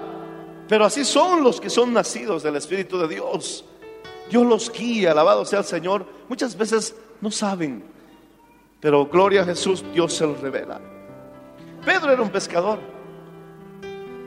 [0.67, 3.65] pero así son los que son nacidos del Espíritu de Dios.
[4.31, 6.07] Dios los guía, alabado sea el Señor.
[6.29, 7.85] Muchas veces no saben,
[8.81, 10.81] pero gloria a Jesús, Dios se los revela.
[11.85, 12.94] Pedro era un pescador.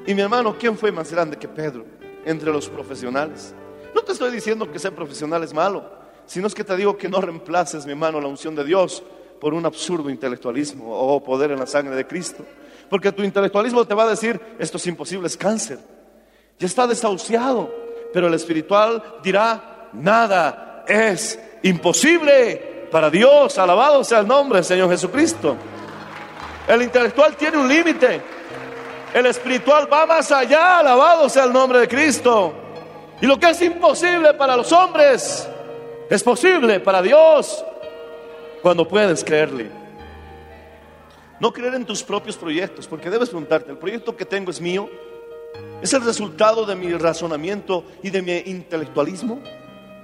[0.08, 1.86] Y mi hermano, ¿quién fue más grande que Pedro
[2.26, 3.54] entre los profesionales?
[3.94, 5.84] No te estoy diciendo que ser profesional es malo,
[6.26, 9.04] sino es que te digo que no reemplaces, mi hermano, la unción de Dios
[9.42, 12.46] por un absurdo intelectualismo o poder en la sangre de Cristo.
[12.90, 15.78] Porque tu intelectualismo te va a decir, esto es imposible, es cáncer.
[16.58, 17.70] Ya está desahuciado.
[18.14, 23.58] Pero el espiritual dirá, nada es imposible para Dios.
[23.58, 25.58] Alabado sea el nombre del Señor Jesucristo.
[26.66, 28.37] El intelectual tiene un límite.
[29.18, 32.54] El espiritual va más allá, alabado sea el nombre de Cristo.
[33.20, 35.50] Y lo que es imposible para los hombres
[36.08, 37.66] es posible para Dios
[38.62, 39.72] cuando puedes creerle.
[41.40, 44.88] No creer en tus propios proyectos, porque debes preguntarte, ¿el proyecto que tengo es mío?
[45.82, 49.42] ¿Es el resultado de mi razonamiento y de mi intelectualismo?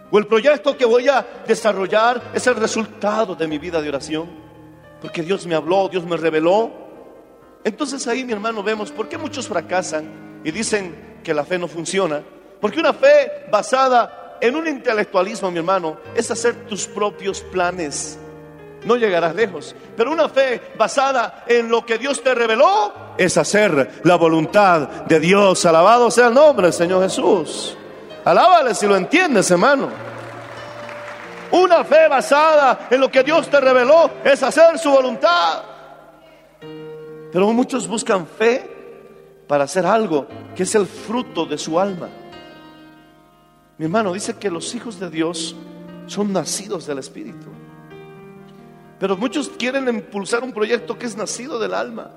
[0.09, 4.27] ¿O el proyecto que voy a desarrollar es el resultado de mi vida de oración?
[5.03, 6.82] Porque Dios me habló, Dios me reveló.
[7.63, 11.67] Entonces ahí, mi hermano, vemos por qué muchos fracasan y dicen que la fe no
[11.67, 12.21] funciona.
[12.59, 18.17] Porque una fe basada en un intelectualismo, mi hermano, es hacer tus propios planes.
[18.83, 19.73] No llegarás lejos.
[19.95, 25.19] Pero una fe basada en lo que Dios te reveló es hacer la voluntad de
[25.19, 25.65] Dios.
[25.65, 27.77] Alabado sea el nombre del Señor Jesús.
[28.25, 29.89] Alábale si lo entiendes, hermano.
[31.51, 35.72] Una fe basada en lo que Dios te reveló es hacer su voluntad.
[37.33, 38.69] Pero muchos buscan fe
[39.47, 42.07] para hacer algo que es el fruto de su alma.
[43.79, 45.55] Mi hermano dice que los hijos de Dios
[46.05, 47.47] son nacidos del Espíritu.
[48.99, 52.11] Pero muchos quieren impulsar un proyecto que es nacido del alma.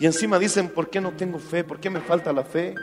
[0.00, 1.62] Y encima dicen, ¿por qué no tengo fe?
[1.62, 2.74] ¿Por qué me falta la fe?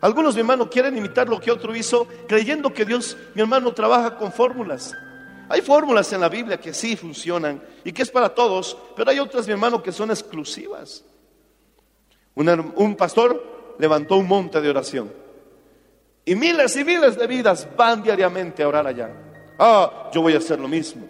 [0.00, 4.16] Algunos, mi hermano, quieren imitar lo que otro hizo, creyendo que Dios, mi hermano, trabaja
[4.16, 4.92] con fórmulas.
[5.48, 9.18] Hay fórmulas en la Biblia que sí funcionan y que es para todos, pero hay
[9.18, 11.04] otras, mi hermano, que son exclusivas.
[12.34, 15.12] Un, pastor levantó un monte de oración
[16.24, 19.10] y miles y miles de vidas van diariamente a orar allá.
[19.58, 21.08] Ah, yo voy a hacer lo mismo.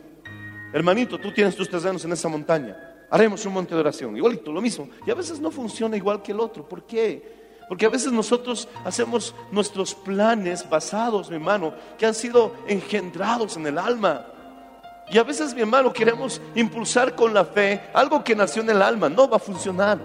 [0.72, 2.76] Hermanito, tú tienes tus terrenos en esa montaña.
[3.10, 4.16] Haremos un monte de oración.
[4.16, 4.88] Igualito, lo mismo.
[5.06, 6.68] Y a veces no funciona igual que el otro.
[6.68, 7.37] ¿Por qué?
[7.68, 13.66] Porque a veces nosotros hacemos nuestros planes basados, mi hermano, que han sido engendrados en
[13.66, 14.24] el alma.
[15.10, 18.82] Y a veces, mi hermano, queremos impulsar con la fe algo que nació en el
[18.82, 19.08] alma.
[19.08, 19.98] No va a funcionar.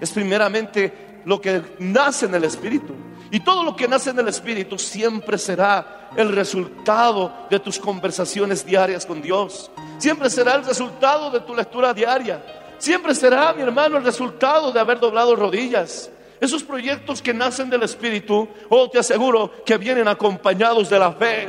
[0.00, 2.94] Es primeramente lo que nace en el Espíritu.
[3.30, 8.64] Y todo lo que nace en el Espíritu siempre será el resultado de tus conversaciones
[8.64, 9.70] diarias con Dios.
[9.98, 12.42] Siempre será el resultado de tu lectura diaria.
[12.78, 16.10] Siempre será, mi hermano, el resultado de haber doblado rodillas.
[16.40, 21.48] Esos proyectos que nacen del Espíritu, oh, te aseguro que vienen acompañados de la fe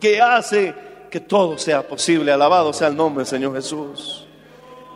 [0.00, 0.74] que hace
[1.10, 2.30] que todo sea posible.
[2.30, 4.26] Alabado sea el nombre Señor Jesús.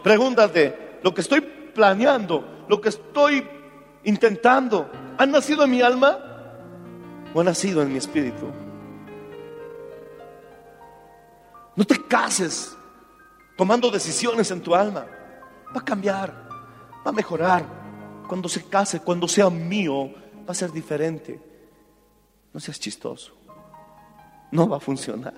[0.03, 3.47] Pregúntate, lo que estoy planeando, lo que estoy
[4.05, 6.19] intentando, ¿ha nacido en mi alma
[7.35, 8.47] o ha nacido en mi espíritu?
[11.75, 12.77] No te cases
[13.57, 15.07] tomando decisiones en tu alma.
[15.75, 16.33] Va a cambiar,
[17.07, 17.78] va a mejorar.
[18.29, 20.11] Cuando se case, cuando sea mío,
[20.47, 21.41] va a ser diferente.
[22.53, 23.33] No seas chistoso.
[24.53, 25.35] No va a funcionar.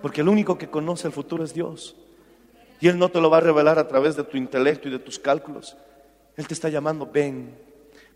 [0.00, 1.94] Porque el único que conoce el futuro es Dios.
[2.80, 4.98] Y Él no te lo va a revelar a través de tu intelecto y de
[4.98, 5.76] tus cálculos.
[6.36, 7.56] Él te está llamando, ven,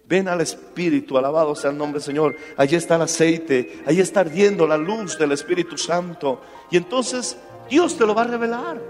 [0.07, 2.37] ven al Espíritu, alabado sea el nombre del Señor.
[2.57, 6.41] Allí está el aceite, allí está ardiendo la luz del Espíritu Santo.
[6.71, 8.81] Y entonces Dios te lo va a revelar.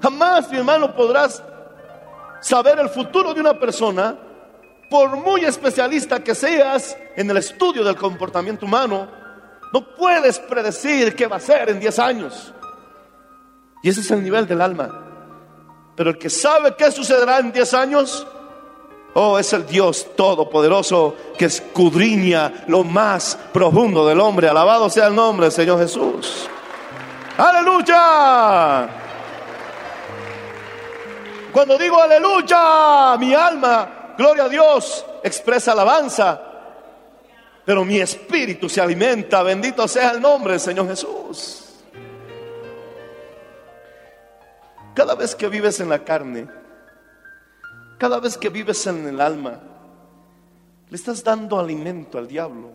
[0.00, 1.42] Jamás, mi hermano, podrás
[2.40, 4.16] saber el futuro de una persona,
[4.90, 9.08] por muy especialista que seas en el estudio del comportamiento humano,
[9.72, 12.54] no puedes predecir qué va a ser en 10 años.
[13.82, 15.04] Y ese es el nivel del alma.
[15.94, 18.26] Pero el que sabe qué sucederá en 10 años,
[19.14, 24.48] oh, es el Dios todopoderoso que escudriña lo más profundo del hombre.
[24.48, 26.48] Alabado sea el nombre del Señor Jesús.
[27.36, 29.07] Aleluya.
[31.58, 36.40] Cuando digo aleluya, mi alma, gloria a Dios, expresa alabanza.
[37.64, 41.80] Pero mi espíritu se alimenta, bendito sea el nombre del Señor Jesús.
[44.94, 46.46] Cada vez que vives en la carne,
[47.98, 49.58] cada vez que vives en el alma,
[50.88, 52.70] le estás dando alimento al diablo.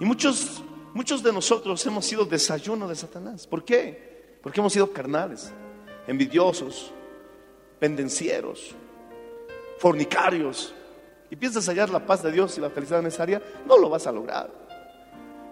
[0.00, 0.62] Y muchos,
[0.94, 3.46] muchos de nosotros hemos sido desayuno de Satanás.
[3.46, 4.38] ¿Por qué?
[4.42, 5.52] Porque hemos sido carnales,
[6.06, 6.90] envidiosos,
[7.82, 8.76] pendencieros,
[9.80, 10.72] fornicarios.
[11.28, 14.12] Y piensas hallar la paz de Dios y la felicidad necesaria, no lo vas a
[14.12, 14.48] lograr.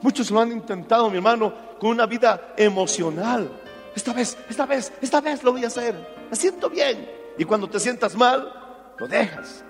[0.00, 3.50] Muchos lo han intentado, mi hermano, con una vida emocional.
[3.96, 5.96] Esta vez, esta vez, esta vez lo voy a hacer.
[6.30, 7.10] Me siento bien.
[7.36, 9.64] Y cuando te sientas mal, lo dejas.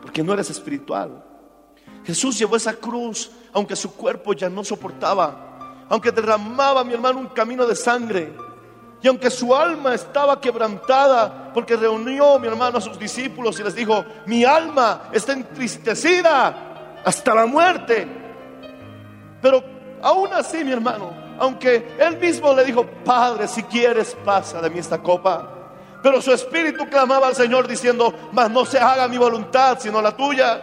[0.00, 1.24] Porque no eres espiritual.
[2.04, 5.86] Jesús llevó esa cruz, aunque su cuerpo ya no soportaba.
[5.88, 8.32] Aunque derramaba, mi hermano, un camino de sangre.
[9.02, 13.74] Y aunque su alma estaba quebrantada, porque reunió, mi hermano, a sus discípulos y les
[13.76, 18.06] dijo, mi alma está entristecida hasta la muerte.
[19.40, 19.62] Pero
[20.02, 24.80] aún así, mi hermano, aunque él mismo le dijo, Padre, si quieres, pasa de mí
[24.80, 25.50] esta copa.
[26.02, 30.14] Pero su espíritu clamaba al Señor diciendo, mas no se haga mi voluntad, sino la
[30.16, 30.60] tuya.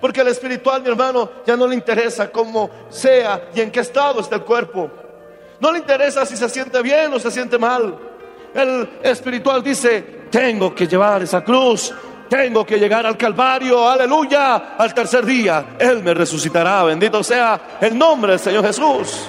[0.00, 4.20] Porque el espiritual, mi hermano, ya no le interesa cómo sea y en qué estado
[4.20, 4.90] está el cuerpo.
[5.60, 8.07] No le interesa si se siente bien o se siente mal.
[8.54, 11.94] El espiritual dice, tengo que llevar esa cruz,
[12.28, 15.76] tengo que llegar al Calvario, aleluya, al tercer día.
[15.78, 19.28] Él me resucitará, bendito sea el nombre del Señor Jesús.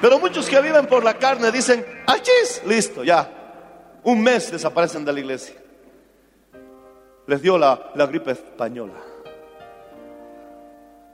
[0.00, 2.62] Pero muchos que viven por la carne dicen, ¡achis!
[2.66, 3.30] Listo, ya.
[4.02, 5.54] Un mes desaparecen de la iglesia.
[7.28, 8.94] Les dio la, gripe española.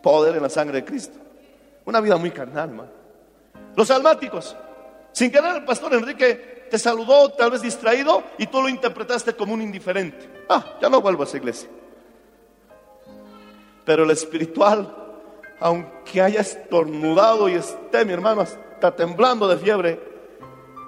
[0.02, 1.18] Poder en la sangre de Cristo.
[1.84, 2.97] Una vida muy carnal, hermano.
[3.78, 4.56] Los almáticos.
[5.12, 9.54] Sin querer, el pastor Enrique te saludó, tal vez distraído, y tú lo interpretaste como
[9.54, 10.28] un indiferente.
[10.48, 11.68] Ah, ya no vuelvo a esa iglesia.
[13.84, 14.92] Pero el espiritual,
[15.60, 20.00] aunque haya estornudado y esté, mi hermano, está temblando de fiebre,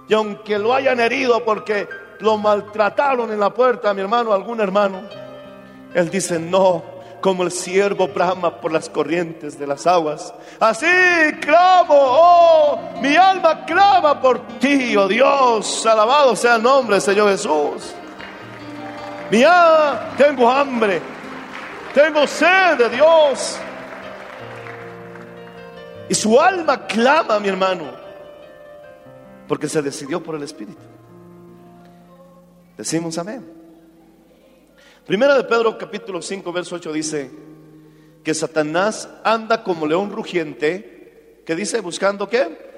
[0.09, 1.89] y aunque lo hayan herido porque
[2.19, 5.03] lo maltrataron en la puerta, mi hermano, algún hermano,
[5.95, 6.83] él dice, no,
[7.21, 10.33] como el siervo brama por las corrientes de las aguas.
[10.59, 10.87] Así
[11.41, 17.31] clamo, oh, mi alma clama por ti, oh Dios, alabado sea el nombre del Señor
[17.31, 17.95] Jesús.
[19.31, 21.01] Mi alma, tengo hambre,
[21.95, 23.59] tengo sed de Dios.
[26.09, 27.85] Y su alma clama, mi hermano,
[29.47, 30.83] porque se decidió por el Espíritu.
[32.77, 33.60] Decimos amén.
[35.07, 37.31] Primera de Pedro capítulo 5, verso 8 dice
[38.23, 42.71] que Satanás anda como león rugiente, que dice buscando qué?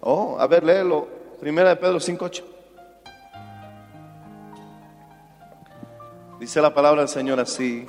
[0.00, 1.08] Oh, a ver, léelo.
[1.40, 2.46] Primera de Pedro 5, 8.
[6.40, 7.86] Dice la palabra del Señor así.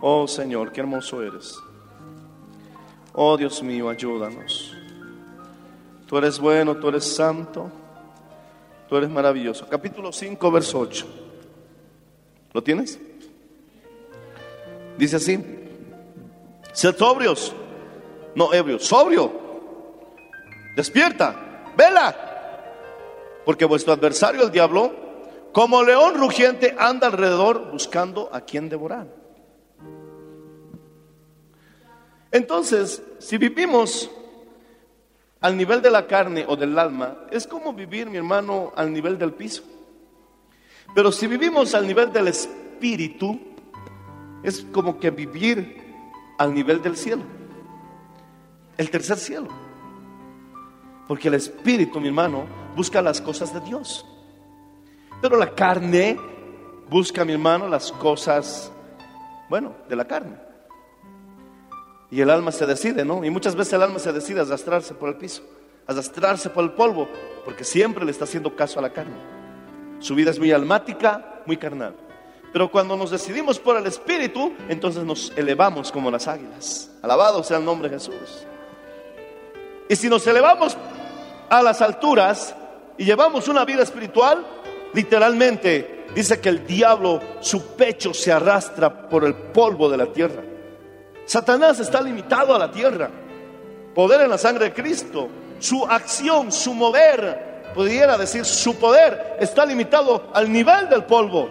[0.00, 1.56] Oh Señor, qué hermoso eres.
[3.12, 4.76] Oh Dios mío, ayúdanos.
[6.06, 7.70] Tú eres bueno, tú eres santo,
[8.88, 9.68] tú eres maravilloso.
[9.68, 11.29] Capítulo 5, verso 8.
[12.52, 12.98] ¿Lo tienes?
[14.98, 15.42] Dice así,
[16.72, 17.54] sed sobrios,
[18.34, 19.32] no ebrios, sobrio,
[20.76, 22.16] despierta, vela,
[23.44, 24.92] porque vuestro adversario el diablo,
[25.52, 29.06] como león rugiente, anda alrededor buscando a quien devorar.
[32.32, 34.10] Entonces, si vivimos
[35.40, 39.18] al nivel de la carne o del alma, es como vivir, mi hermano, al nivel
[39.18, 39.62] del piso.
[40.94, 43.38] Pero si vivimos al nivel del espíritu,
[44.42, 45.80] es como que vivir
[46.38, 47.22] al nivel del cielo,
[48.76, 49.48] el tercer cielo.
[51.06, 52.44] Porque el espíritu, mi hermano,
[52.76, 54.06] busca las cosas de Dios.
[55.20, 56.16] Pero la carne
[56.88, 58.72] busca, mi hermano, las cosas,
[59.48, 60.36] bueno, de la carne.
[62.10, 63.24] Y el alma se decide, ¿no?
[63.24, 65.42] Y muchas veces el alma se decide a arrastrarse por el piso,
[65.86, 67.08] a arrastrarse por el polvo,
[67.44, 69.39] porque siempre le está haciendo caso a la carne.
[70.00, 71.94] Su vida es muy almática, muy carnal.
[72.52, 76.90] Pero cuando nos decidimos por el Espíritu, entonces nos elevamos como las águilas.
[77.02, 78.46] Alabado sea el nombre de Jesús.
[79.88, 80.76] Y si nos elevamos
[81.48, 82.54] a las alturas
[82.98, 84.44] y llevamos una vida espiritual,
[84.94, 90.42] literalmente dice que el diablo, su pecho se arrastra por el polvo de la tierra.
[91.26, 93.10] Satanás está limitado a la tierra.
[93.94, 95.28] Poder en la sangre de Cristo.
[95.60, 101.48] Su acción, su mover, pudiera decir, su poder está limitado al nivel del polvo.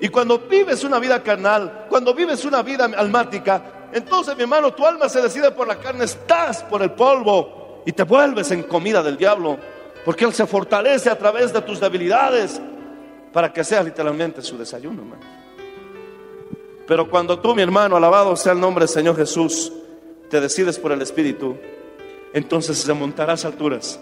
[0.00, 4.86] Y cuando vives una vida carnal, cuando vives una vida almática, entonces mi hermano, tu
[4.86, 9.02] alma se decide por la carne, estás por el polvo y te vuelves en comida
[9.02, 9.56] del diablo,
[10.04, 12.60] porque Él se fortalece a través de tus debilidades
[13.32, 15.02] para que sea literalmente su desayuno.
[16.86, 19.72] Pero cuando tú, mi hermano, alabado sea el nombre del Señor Jesús,
[20.28, 21.56] te decides por el Espíritu,
[22.32, 23.98] entonces se montarás alturas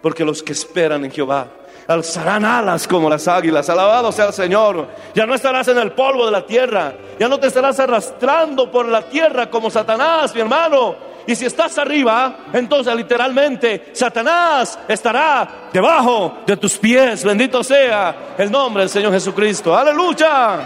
[0.00, 1.48] porque los que esperan en Jehová
[1.86, 3.68] alzarán alas como las águilas.
[3.70, 4.86] Alabado sea el Señor.
[5.14, 6.94] Ya no estarás en el polvo de la tierra.
[7.18, 10.96] Ya no te estarás arrastrando por la tierra como Satanás, mi hermano.
[11.26, 17.24] Y si estás arriba, entonces literalmente Satanás estará debajo de tus pies.
[17.24, 19.76] Bendito sea el nombre del Señor Jesucristo.
[19.76, 20.58] Aleluya.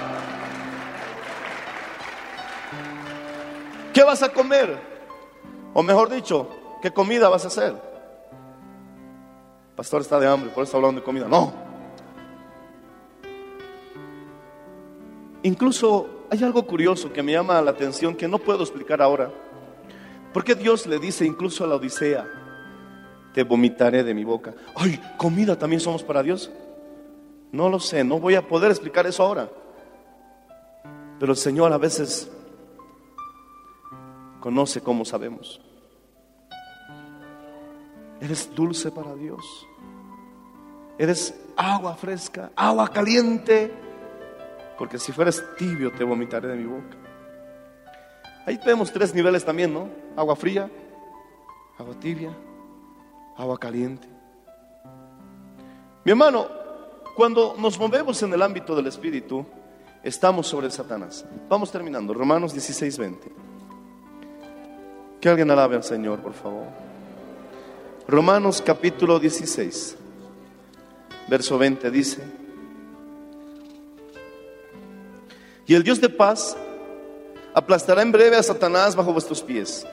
[3.92, 4.78] ¿Qué vas a comer?
[5.72, 7.89] O mejor dicho, ¿qué comida vas a hacer?
[9.80, 11.26] Pastor está de hambre, por eso está hablando de comida.
[11.26, 11.54] No.
[15.42, 19.30] Incluso hay algo curioso que me llama la atención que no puedo explicar ahora.
[20.34, 22.28] ¿Por qué Dios le dice incluso a la Odisea,
[23.32, 24.52] te vomitaré de mi boca?
[24.76, 26.50] Ay, comida también somos para Dios.
[27.50, 29.48] No lo sé, no voy a poder explicar eso ahora.
[31.18, 32.30] Pero el Señor a veces
[34.40, 35.58] conoce como sabemos.
[38.20, 39.66] Eres dulce para Dios.
[41.00, 43.72] Eres agua fresca, agua caliente,
[44.76, 46.94] porque si fueras tibio te vomitaré de mi boca.
[48.44, 49.88] Ahí tenemos tres niveles también, ¿no?
[50.14, 50.70] Agua fría,
[51.78, 52.36] agua tibia,
[53.34, 54.06] agua caliente.
[56.04, 56.46] Mi hermano,
[57.16, 59.46] cuando nos movemos en el ámbito del Espíritu,
[60.02, 61.24] estamos sobre Satanás.
[61.48, 62.12] Vamos terminando.
[62.12, 63.32] Romanos 16, 20.
[65.18, 66.66] Que alguien alabe al Señor, por favor.
[68.06, 69.96] Romanos capítulo 16,
[71.28, 72.22] verso 20 dice,
[75.66, 76.56] y el Dios de paz
[77.54, 79.86] aplastará en breve a Satanás bajo vuestros pies.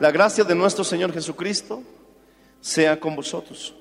[0.00, 1.82] La gracia de nuestro Señor Jesucristo
[2.60, 3.72] sea con vosotros.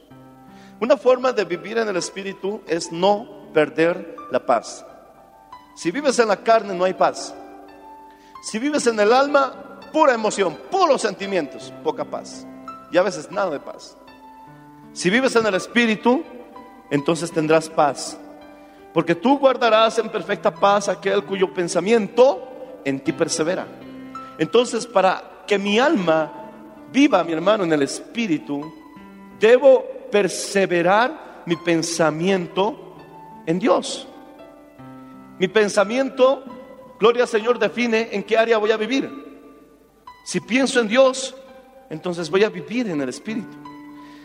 [0.79, 4.85] Una forma de vivir en el Espíritu es no perder la paz.
[5.75, 7.33] Si vives en la carne no hay paz.
[8.43, 12.45] Si vives en el alma, pura emoción, puros sentimientos, poca paz.
[12.91, 13.97] Y a veces nada de paz.
[14.93, 16.23] Si vives en el Espíritu,
[16.91, 18.17] entonces tendrás paz.
[18.93, 23.67] Porque tú guardarás en perfecta paz aquel cuyo pensamiento en ti persevera.
[24.37, 26.31] Entonces, para que mi alma
[26.91, 28.73] viva, mi hermano, en el Espíritu,
[29.39, 32.95] debo perseverar mi pensamiento
[33.45, 34.07] en Dios.
[35.37, 36.43] Mi pensamiento,
[36.99, 39.09] gloria al Señor, define en qué área voy a vivir.
[40.25, 41.35] Si pienso en Dios,
[41.89, 43.57] entonces voy a vivir en el Espíritu.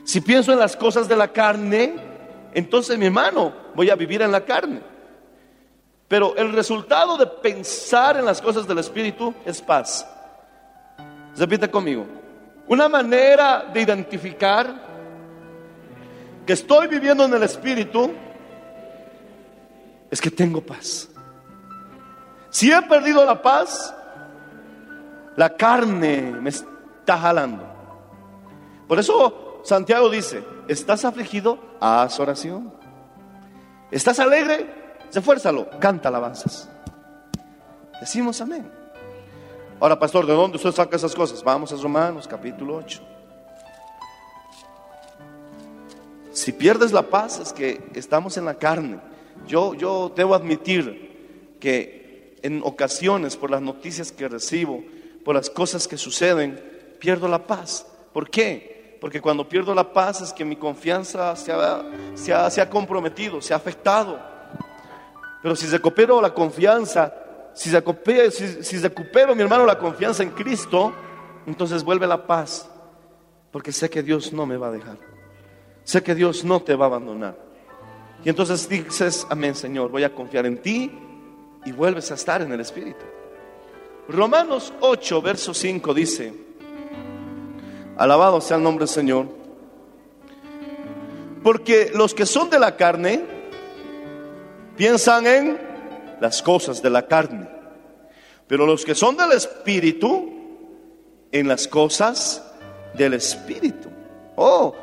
[0.05, 1.95] Si pienso en las cosas de la carne,
[2.55, 4.81] entonces mi hermano, voy a vivir en la carne.
[6.09, 10.07] Pero el resultado de pensar en las cosas del Espíritu es paz.
[11.37, 12.07] Repite conmigo.
[12.69, 14.73] Una manera de identificar
[16.47, 18.13] que estoy viviendo en el Espíritu
[20.11, 21.09] es que tengo paz.
[22.51, 23.93] Si he perdido la paz,
[25.37, 27.67] la carne me está jalando.
[28.87, 31.59] Por eso Santiago dice, ¿estás afligido?
[31.87, 32.73] Haz oración.
[33.91, 34.67] ¿Estás alegre?
[35.13, 36.67] Esfuérzalo, canta alabanzas.
[38.01, 38.67] Decimos amén.
[39.79, 41.45] Ahora, pastor, ¿de dónde usted saca esas cosas?
[41.45, 43.03] Vamos a Romanos, capítulo 8.
[46.33, 48.99] Si pierdes la paz es que estamos en la carne.
[49.47, 54.83] Yo, yo debo admitir que en ocasiones, por las noticias que recibo,
[55.23, 56.65] por las cosas que suceden,
[56.99, 57.87] pierdo la paz.
[58.15, 58.74] ¿Por qué?
[59.05, 61.85] Porque cuando pierdo la paz es que mi confianza se ha,
[62.15, 64.19] se ha, se ha comprometido, se ha afectado.
[65.43, 67.13] Pero si recupero la confianza,
[67.53, 70.91] si recupero, si, si recupero, mi hermano, la confianza en Cristo,
[71.47, 72.67] entonces vuelve la paz.
[73.53, 74.97] Porque sé que Dios no me va a dejar.
[75.83, 77.37] Sé que Dios no te va a abandonar.
[78.25, 80.91] Y entonces dices, amén Señor, voy a confiar en ti
[81.67, 83.05] y vuelves a estar en el Espíritu.
[84.09, 86.44] Romanos 8, verso 5 dice,
[87.97, 89.27] alabado sea el nombre del Señor,
[91.43, 93.23] porque los que son de la carne
[94.77, 95.59] piensan en
[96.21, 97.49] las cosas de la carne,
[98.47, 100.33] pero los que son del Espíritu,
[101.31, 102.43] en las cosas
[102.95, 103.89] del Espíritu.
[104.37, 104.75] Oh,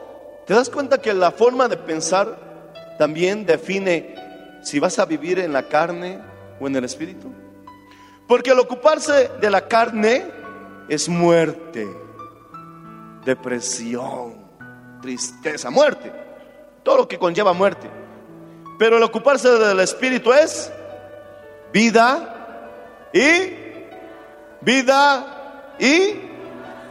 [0.45, 2.51] ¿te das cuenta que la forma de pensar
[2.97, 4.15] también define
[4.61, 6.19] si vas a vivir en la carne
[6.59, 7.31] o en el espíritu.
[8.27, 10.23] Porque el ocuparse de la carne
[10.87, 11.87] es muerte,
[13.23, 14.35] depresión,
[15.01, 16.11] tristeza, muerte.
[16.83, 17.89] Todo lo que conlleva muerte.
[18.79, 20.71] Pero el ocuparse del espíritu es
[21.71, 23.61] vida y
[24.61, 26.15] vida y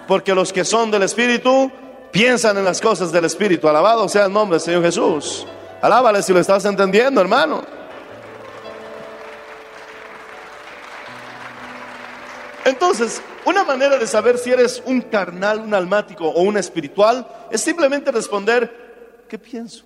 [0.07, 1.71] porque los que son del espíritu
[2.11, 3.69] piensan en las cosas del espíritu.
[3.69, 5.47] Alabado sea el nombre del Señor Jesús.
[5.83, 7.63] Alábale si lo estás entendiendo, hermano.
[12.65, 17.61] Entonces, una manera de saber si eres un carnal, un almático o un espiritual es
[17.61, 19.85] simplemente responder, ¿qué pienso?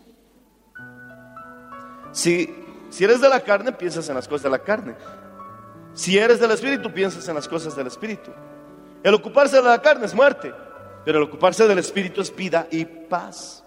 [2.12, 2.52] Si,
[2.90, 4.94] si eres de la carne, piensas en las cosas de la carne.
[5.94, 8.32] Si eres del espíritu, piensas en las cosas del espíritu.
[9.02, 10.52] El ocuparse de la carne es muerte,
[11.04, 13.62] pero el ocuparse del espíritu es vida y paz.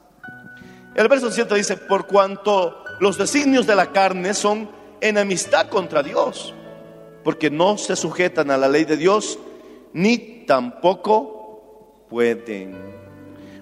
[0.95, 4.69] El verso 7 dice, por cuanto los designios de la carne son
[4.99, 6.53] enemistad contra Dios,
[7.23, 9.37] porque no se sujetan a la ley de Dios,
[9.93, 12.75] ni tampoco pueden.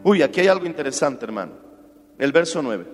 [0.03, 1.53] Uy, aquí hay algo interesante, hermano.
[2.17, 2.85] El verso 9.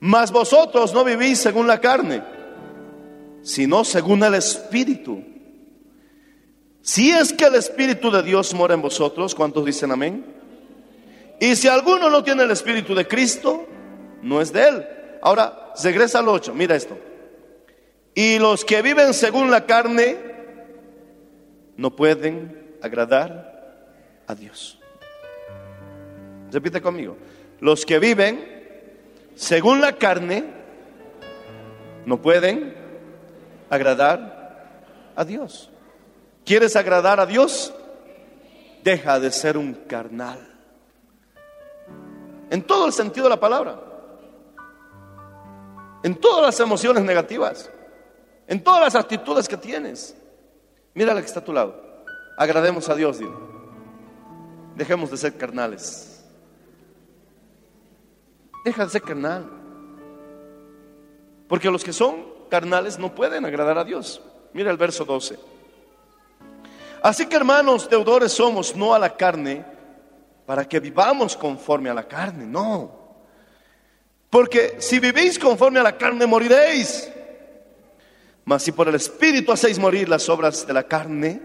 [0.00, 2.22] Mas vosotros no vivís según la carne,
[3.42, 5.22] sino según el Espíritu.
[6.82, 10.24] Si es que el Espíritu de Dios mora en vosotros, ¿cuántos dicen amén?
[11.40, 13.66] Y si alguno no tiene el Espíritu de Cristo,
[14.22, 14.86] no es de él.
[15.22, 16.96] Ahora, regresa al 8, mira esto.
[18.14, 20.16] Y los que viven según la carne
[21.76, 23.76] no pueden agradar
[24.26, 24.78] a Dios.
[26.50, 27.16] Repite conmigo.
[27.60, 28.56] Los que viven
[29.36, 30.44] según la carne,
[32.06, 32.74] no pueden
[33.68, 35.70] agradar a Dios.
[36.44, 37.72] ¿Quieres agradar a Dios?
[38.82, 40.38] Deja de ser un carnal.
[42.48, 43.78] En todo el sentido de la palabra.
[46.02, 47.70] En todas las emociones negativas.
[48.46, 50.16] En todas las actitudes que tienes.
[50.96, 51.78] Mira la que está a tu lado.
[52.38, 53.34] Agrademos a Dios, dile.
[54.74, 56.24] Dejemos de ser carnales.
[58.64, 59.44] Deja de ser carnal.
[61.48, 64.22] Porque los que son carnales no pueden agradar a Dios.
[64.54, 65.38] Mira el verso 12.
[67.02, 69.66] Así que hermanos, deudores somos, no a la carne,
[70.46, 72.90] para que vivamos conforme a la carne, no.
[74.30, 77.12] Porque si vivís conforme a la carne, moriréis.
[78.46, 81.42] Mas si por el Espíritu hacéis morir las obras de la carne,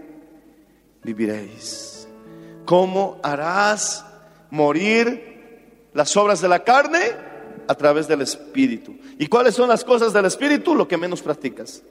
[1.02, 2.06] viviréis.
[2.64, 4.06] ¿Cómo harás
[4.50, 7.00] morir las obras de la carne?
[7.66, 8.96] A través del Espíritu.
[9.18, 10.76] ¿Y cuáles son las cosas del Espíritu?
[10.76, 11.82] Lo que menos practicas.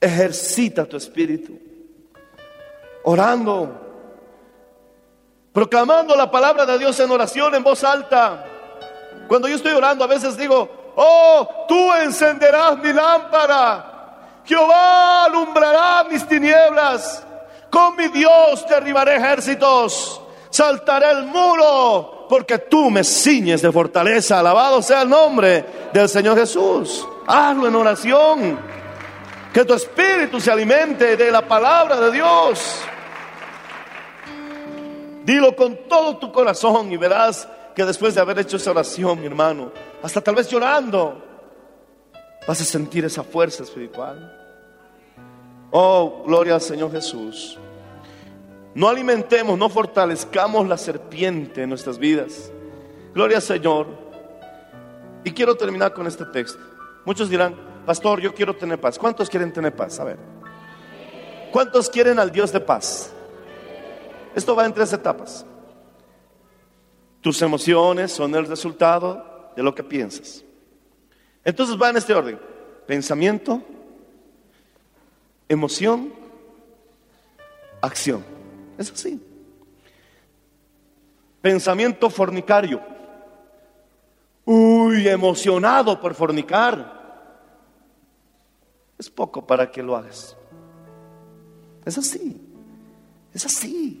[0.00, 1.58] Ejercita tu Espíritu.
[3.02, 3.80] Orando.
[5.52, 8.46] Proclamando la palabra de Dios en oración en voz alta.
[9.26, 13.90] Cuando yo estoy orando, a veces digo, oh, tú encenderás mi lámpara.
[14.44, 17.24] Jehová alumbrará mis tinieblas.
[17.70, 20.20] Con mi Dios derribaré ejércitos.
[20.50, 24.38] Saltaré el muro porque tú me ciñes de fortaleza.
[24.38, 27.06] Alabado sea el nombre del Señor Jesús.
[27.26, 28.58] Hazlo en oración.
[29.52, 32.80] Que tu espíritu se alimente de la palabra de Dios.
[35.24, 39.26] Dilo con todo tu corazón y verás que después de haber hecho esa oración, mi
[39.26, 39.72] hermano,
[40.04, 41.24] hasta tal vez llorando,
[42.46, 44.38] vas a sentir esa fuerza espiritual.
[45.70, 47.58] Oh, gloria al Señor Jesús.
[48.74, 52.52] No alimentemos, no fortalezcamos la serpiente en nuestras vidas.
[53.14, 53.86] Gloria al Señor.
[55.24, 56.60] Y quiero terminar con este texto.
[57.06, 58.98] Muchos dirán, pastor, yo quiero tener paz.
[58.98, 59.98] ¿Cuántos quieren tener paz?
[60.00, 60.18] A ver.
[61.50, 63.10] ¿Cuántos quieren al Dios de paz?
[64.34, 65.46] Esto va en tres etapas.
[67.22, 70.44] Tus emociones son el resultado de lo que piensas.
[71.44, 72.38] Entonces va en este orden.
[72.86, 73.62] Pensamiento,
[75.48, 76.12] emoción,
[77.80, 78.24] acción.
[78.78, 79.20] Es así.
[81.40, 82.80] Pensamiento fornicario.
[84.44, 87.02] Uy, emocionado por fornicar.
[88.98, 90.36] Es poco para que lo hagas.
[91.84, 92.40] Es así.
[93.32, 94.00] Es así.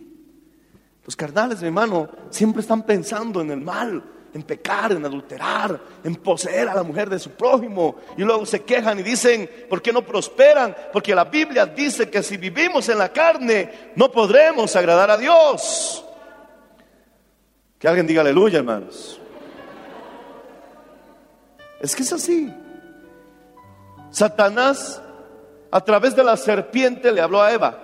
[1.04, 4.02] Los carnales, mi hermano, siempre están pensando en el mal,
[4.34, 7.96] en pecar, en adulterar, en poseer a la mujer de su prójimo.
[8.16, 10.76] Y luego se quejan y dicen, ¿por qué no prosperan?
[10.92, 16.04] Porque la Biblia dice que si vivimos en la carne, no podremos agradar a Dios.
[17.78, 19.20] Que alguien diga aleluya, hermanos.
[21.80, 22.52] Es que es así.
[24.10, 25.00] Satanás,
[25.70, 27.78] a través de la serpiente, le habló a Eva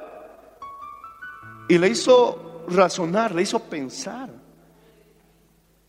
[1.69, 4.39] y le hizo razonar, le hizo pensar.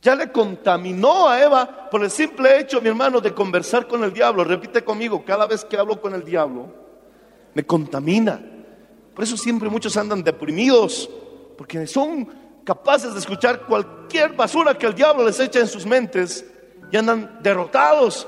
[0.01, 4.11] Ya le contaminó a Eva por el simple hecho, mi hermano, de conversar con el
[4.11, 4.43] diablo.
[4.43, 6.73] Repite conmigo, cada vez que hablo con el diablo,
[7.53, 8.41] me contamina.
[9.13, 11.07] Por eso siempre muchos andan deprimidos,
[11.55, 12.27] porque son
[12.63, 16.45] capaces de escuchar cualquier basura que el diablo les echa en sus mentes
[16.91, 18.27] y andan derrotados,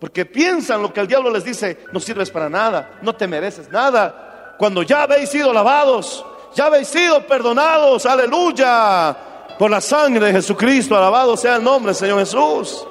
[0.00, 3.70] porque piensan lo que el diablo les dice, no sirves para nada, no te mereces
[3.70, 4.54] nada.
[4.58, 6.24] Cuando ya habéis sido lavados,
[6.54, 12.18] ya habéis sido perdonados, aleluya, por la sangre de Jesucristo, alabado sea el nombre Señor
[12.20, 12.86] Jesús.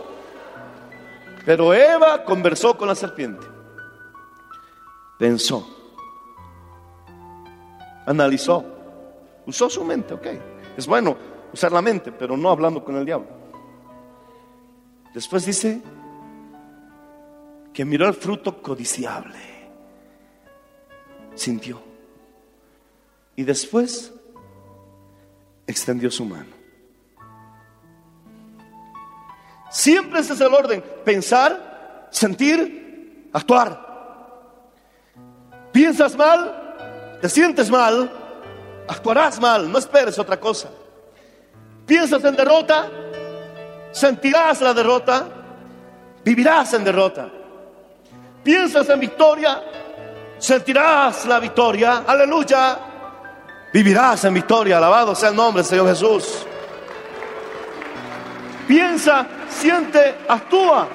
[1.45, 3.45] Pero Eva conversó con la serpiente,
[5.19, 5.67] pensó,
[8.05, 8.63] analizó,
[9.45, 10.27] usó su mente, ok.
[10.77, 11.17] Es bueno
[11.51, 13.27] usar la mente, pero no hablando con el diablo.
[15.13, 15.81] Después dice
[17.73, 19.39] que miró el fruto codiciable,
[21.35, 21.81] sintió.
[23.35, 24.13] Y después
[25.67, 26.52] extendió su mano.
[29.73, 30.83] Siempre ese es el orden.
[31.03, 33.91] Pensar, sentir, actuar.
[35.71, 38.07] Piensas mal, te sientes mal,
[38.87, 40.69] actuarás mal, no esperes otra cosa.
[41.87, 42.87] Piensas en derrota,
[43.91, 45.25] sentirás la derrota,
[46.23, 47.27] vivirás en derrota.
[48.43, 49.59] Piensas en victoria,
[50.37, 52.77] sentirás la victoria, aleluya.
[53.73, 56.45] Vivirás en victoria, alabado sea el nombre del Señor Jesús.
[58.67, 60.87] Piensa, siente, actúa.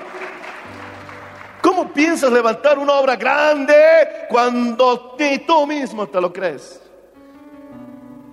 [1.62, 3.74] ¿Cómo piensas levantar una obra grande
[4.28, 6.80] cuando ni tú mismo te lo crees?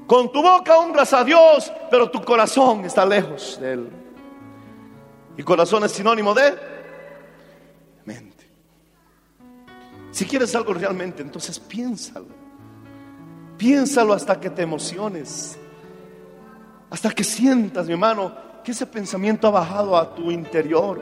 [0.05, 3.89] Con tu boca honras a Dios, pero tu corazón está lejos de Él.
[5.38, 6.55] Y corazón es sinónimo de
[8.05, 8.47] mente.
[10.11, 12.28] Si quieres algo realmente, entonces piénsalo.
[13.57, 15.57] Piénsalo hasta que te emociones.
[16.89, 20.99] Hasta que sientas, mi hermano, que ese pensamiento ha bajado a tu interior.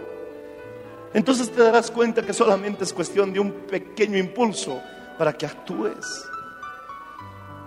[1.13, 4.81] Entonces te darás cuenta que solamente es cuestión de un pequeño impulso
[5.17, 6.05] para que actúes.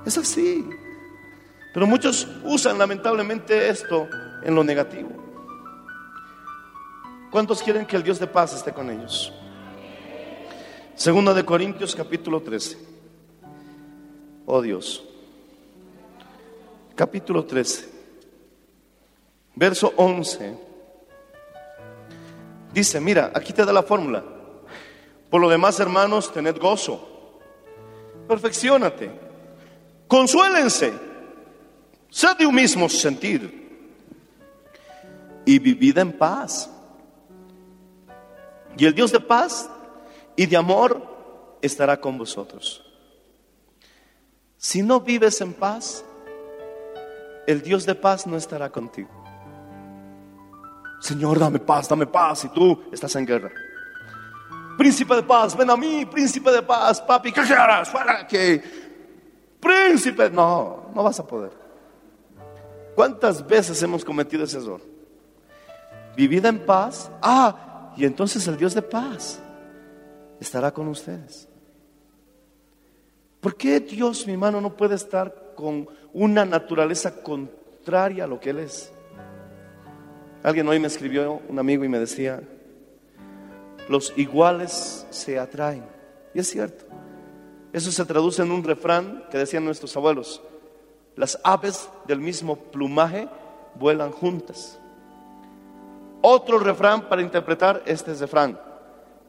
[0.05, 0.69] Es así.
[1.73, 4.07] Pero muchos usan lamentablemente esto
[4.43, 5.09] en lo negativo.
[7.31, 9.33] ¿Cuántos quieren que el Dios de paz esté con ellos?
[10.95, 12.79] Segunda de Corintios capítulo 13.
[14.45, 15.03] Oh Dios.
[16.95, 17.96] Capítulo 13.
[19.57, 20.55] Verso 11.
[22.73, 24.23] Dice, mira, aquí te da la fórmula.
[25.31, 27.41] Por lo demás, hermanos, tened gozo.
[28.29, 29.11] Perfeccionate.
[30.07, 30.93] Consuélense.
[32.11, 33.65] Sed de un mismo sentir.
[35.47, 36.71] Y vivid en paz.
[38.77, 39.71] Y el Dios de paz
[40.37, 42.85] y de amor estará con vosotros.
[44.59, 46.05] Si no vives en paz,
[47.47, 49.16] el Dios de paz no estará contigo.
[51.01, 53.51] Señor, dame paz, dame paz, y tú estás en guerra.
[54.77, 57.89] Príncipe de paz, ven a mí, príncipe de paz, papi, ¿qué quieras?
[57.89, 58.63] Fuera que
[59.61, 61.51] príncipe, no, no vas a poder.
[62.95, 64.81] ¿Cuántas veces hemos cometido ese error?
[66.17, 69.41] Vivida en paz, ah, y entonces el Dios de paz
[70.41, 71.49] estará con ustedes.
[73.41, 78.51] ¿Por qué Dios, mi hermano, no puede estar con una naturaleza contraria a lo que
[78.51, 78.93] Él es?
[80.43, 82.41] Alguien hoy me escribió, un amigo, y me decía,
[83.89, 85.85] los iguales se atraen.
[86.35, 86.85] Y es cierto.
[87.73, 90.43] Eso se traduce en un refrán que decían nuestros abuelos.
[91.15, 93.29] Las aves del mismo plumaje
[93.79, 94.79] vuelan juntas.
[96.23, 98.59] Otro refrán para interpretar este refrán.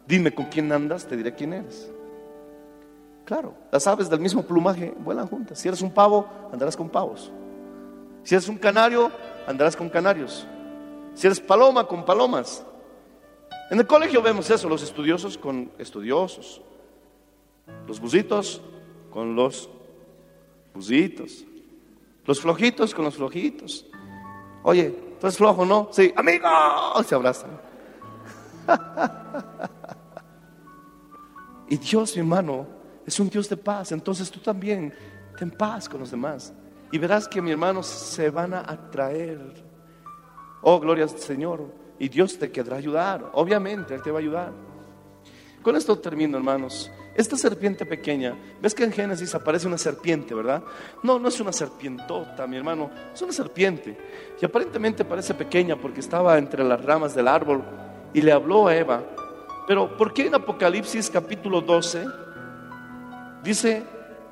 [0.08, 1.90] Dime con quién andas, te diré quién eres.
[3.26, 5.60] Claro, las aves del mismo plumaje vuelan juntas.
[5.60, 7.32] Si eres un pavo, andarás con pavos.
[8.24, 9.12] Si eres un canario,
[9.46, 10.48] andarás con canarios.
[11.18, 12.64] Si eres paloma, con palomas.
[13.72, 16.62] En el colegio vemos eso, los estudiosos con estudiosos,
[17.88, 18.62] los buzitos
[19.10, 19.68] con los
[20.76, 21.44] buzitos,
[22.24, 23.88] los flojitos con los flojitos.
[24.62, 25.90] Oye, ¿tú eres flojo, no?
[25.92, 26.48] Sí, amigo,
[27.04, 27.62] se abrazan.
[31.68, 32.68] y Dios, mi hermano,
[33.08, 34.94] es un Dios de paz, entonces tú también
[35.36, 36.54] ten paz con los demás.
[36.92, 39.67] Y verás que mi hermano se van a atraer.
[40.62, 41.66] Oh, gloria al Señor.
[42.00, 43.32] Y Dios te querrá ayudar.
[43.34, 44.52] Obviamente, Él te va a ayudar.
[45.62, 46.92] Con esto termino, hermanos.
[47.16, 50.62] Esta serpiente pequeña, ves que en Génesis aparece una serpiente, ¿verdad?
[51.02, 53.98] No, no es una serpientota, mi hermano, es una serpiente.
[54.40, 57.64] Y aparentemente parece pequeña porque estaba entre las ramas del árbol
[58.14, 59.04] y le habló a Eva.
[59.68, 62.06] Pero ¿por qué en Apocalipsis capítulo 12
[63.44, 63.84] dice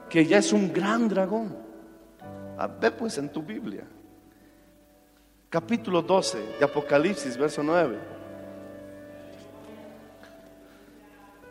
[0.08, 1.58] que ya es un gran dragón?
[2.56, 3.84] A ver pues en tu Biblia
[5.56, 7.98] capítulo 12 de Apocalipsis, verso 9.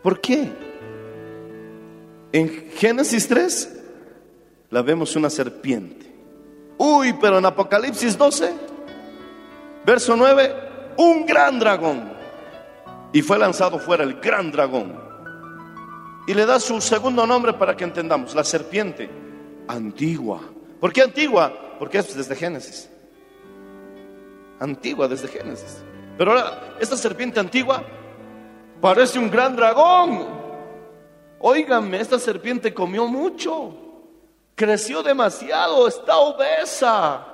[0.03, 0.47] ¿Por qué?
[2.31, 3.79] En Génesis 3
[4.69, 6.05] la vemos una serpiente.
[6.77, 8.53] Uy, pero en Apocalipsis 12,
[9.83, 10.53] verso 9,
[10.97, 12.13] un gran dragón.
[13.11, 14.99] Y fue lanzado fuera el gran dragón.
[16.27, 19.09] Y le da su segundo nombre para que entendamos, la serpiente
[19.67, 20.41] antigua.
[20.79, 21.51] ¿Por qué antigua?
[21.79, 22.91] Porque es desde Génesis
[24.59, 25.83] antigua desde Génesis.
[26.17, 27.83] Pero ahora, esta serpiente antigua
[28.81, 30.27] parece un gran dragón.
[31.39, 33.75] Óigame, esta serpiente comió mucho,
[34.55, 37.25] creció demasiado, está obesa.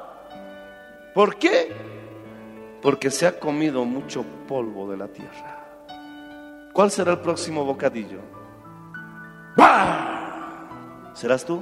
[1.13, 1.73] ¿Por qué?
[2.81, 5.59] Porque se ha comido mucho polvo de la tierra.
[6.73, 8.19] ¿Cuál será el próximo bocadillo?
[11.13, 11.61] ¿Serás tú?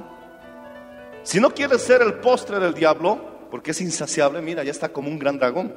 [1.22, 3.18] Si no quieres ser el postre del diablo,
[3.50, 5.72] porque es insaciable, mira, ya está como un gran dragón.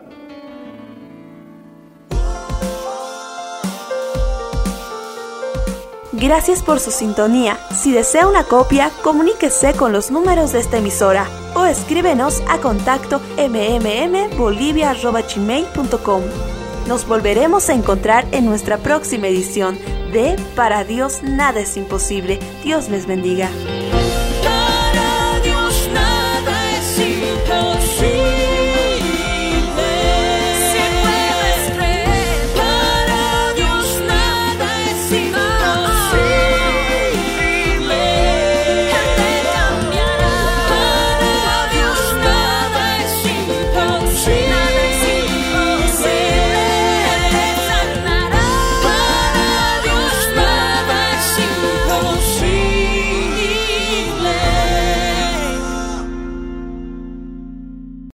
[6.24, 7.57] Gracias por su sintonía.
[7.76, 13.19] Si desea una copia, comuníquese con los números de esta emisora o escríbenos a contacto
[13.38, 16.21] mmmbolivia.gmail.com.
[16.88, 19.78] Nos volveremos a encontrar en nuestra próxima edición
[20.13, 22.39] de Para Dios nada es imposible.
[22.63, 23.49] Dios les bendiga.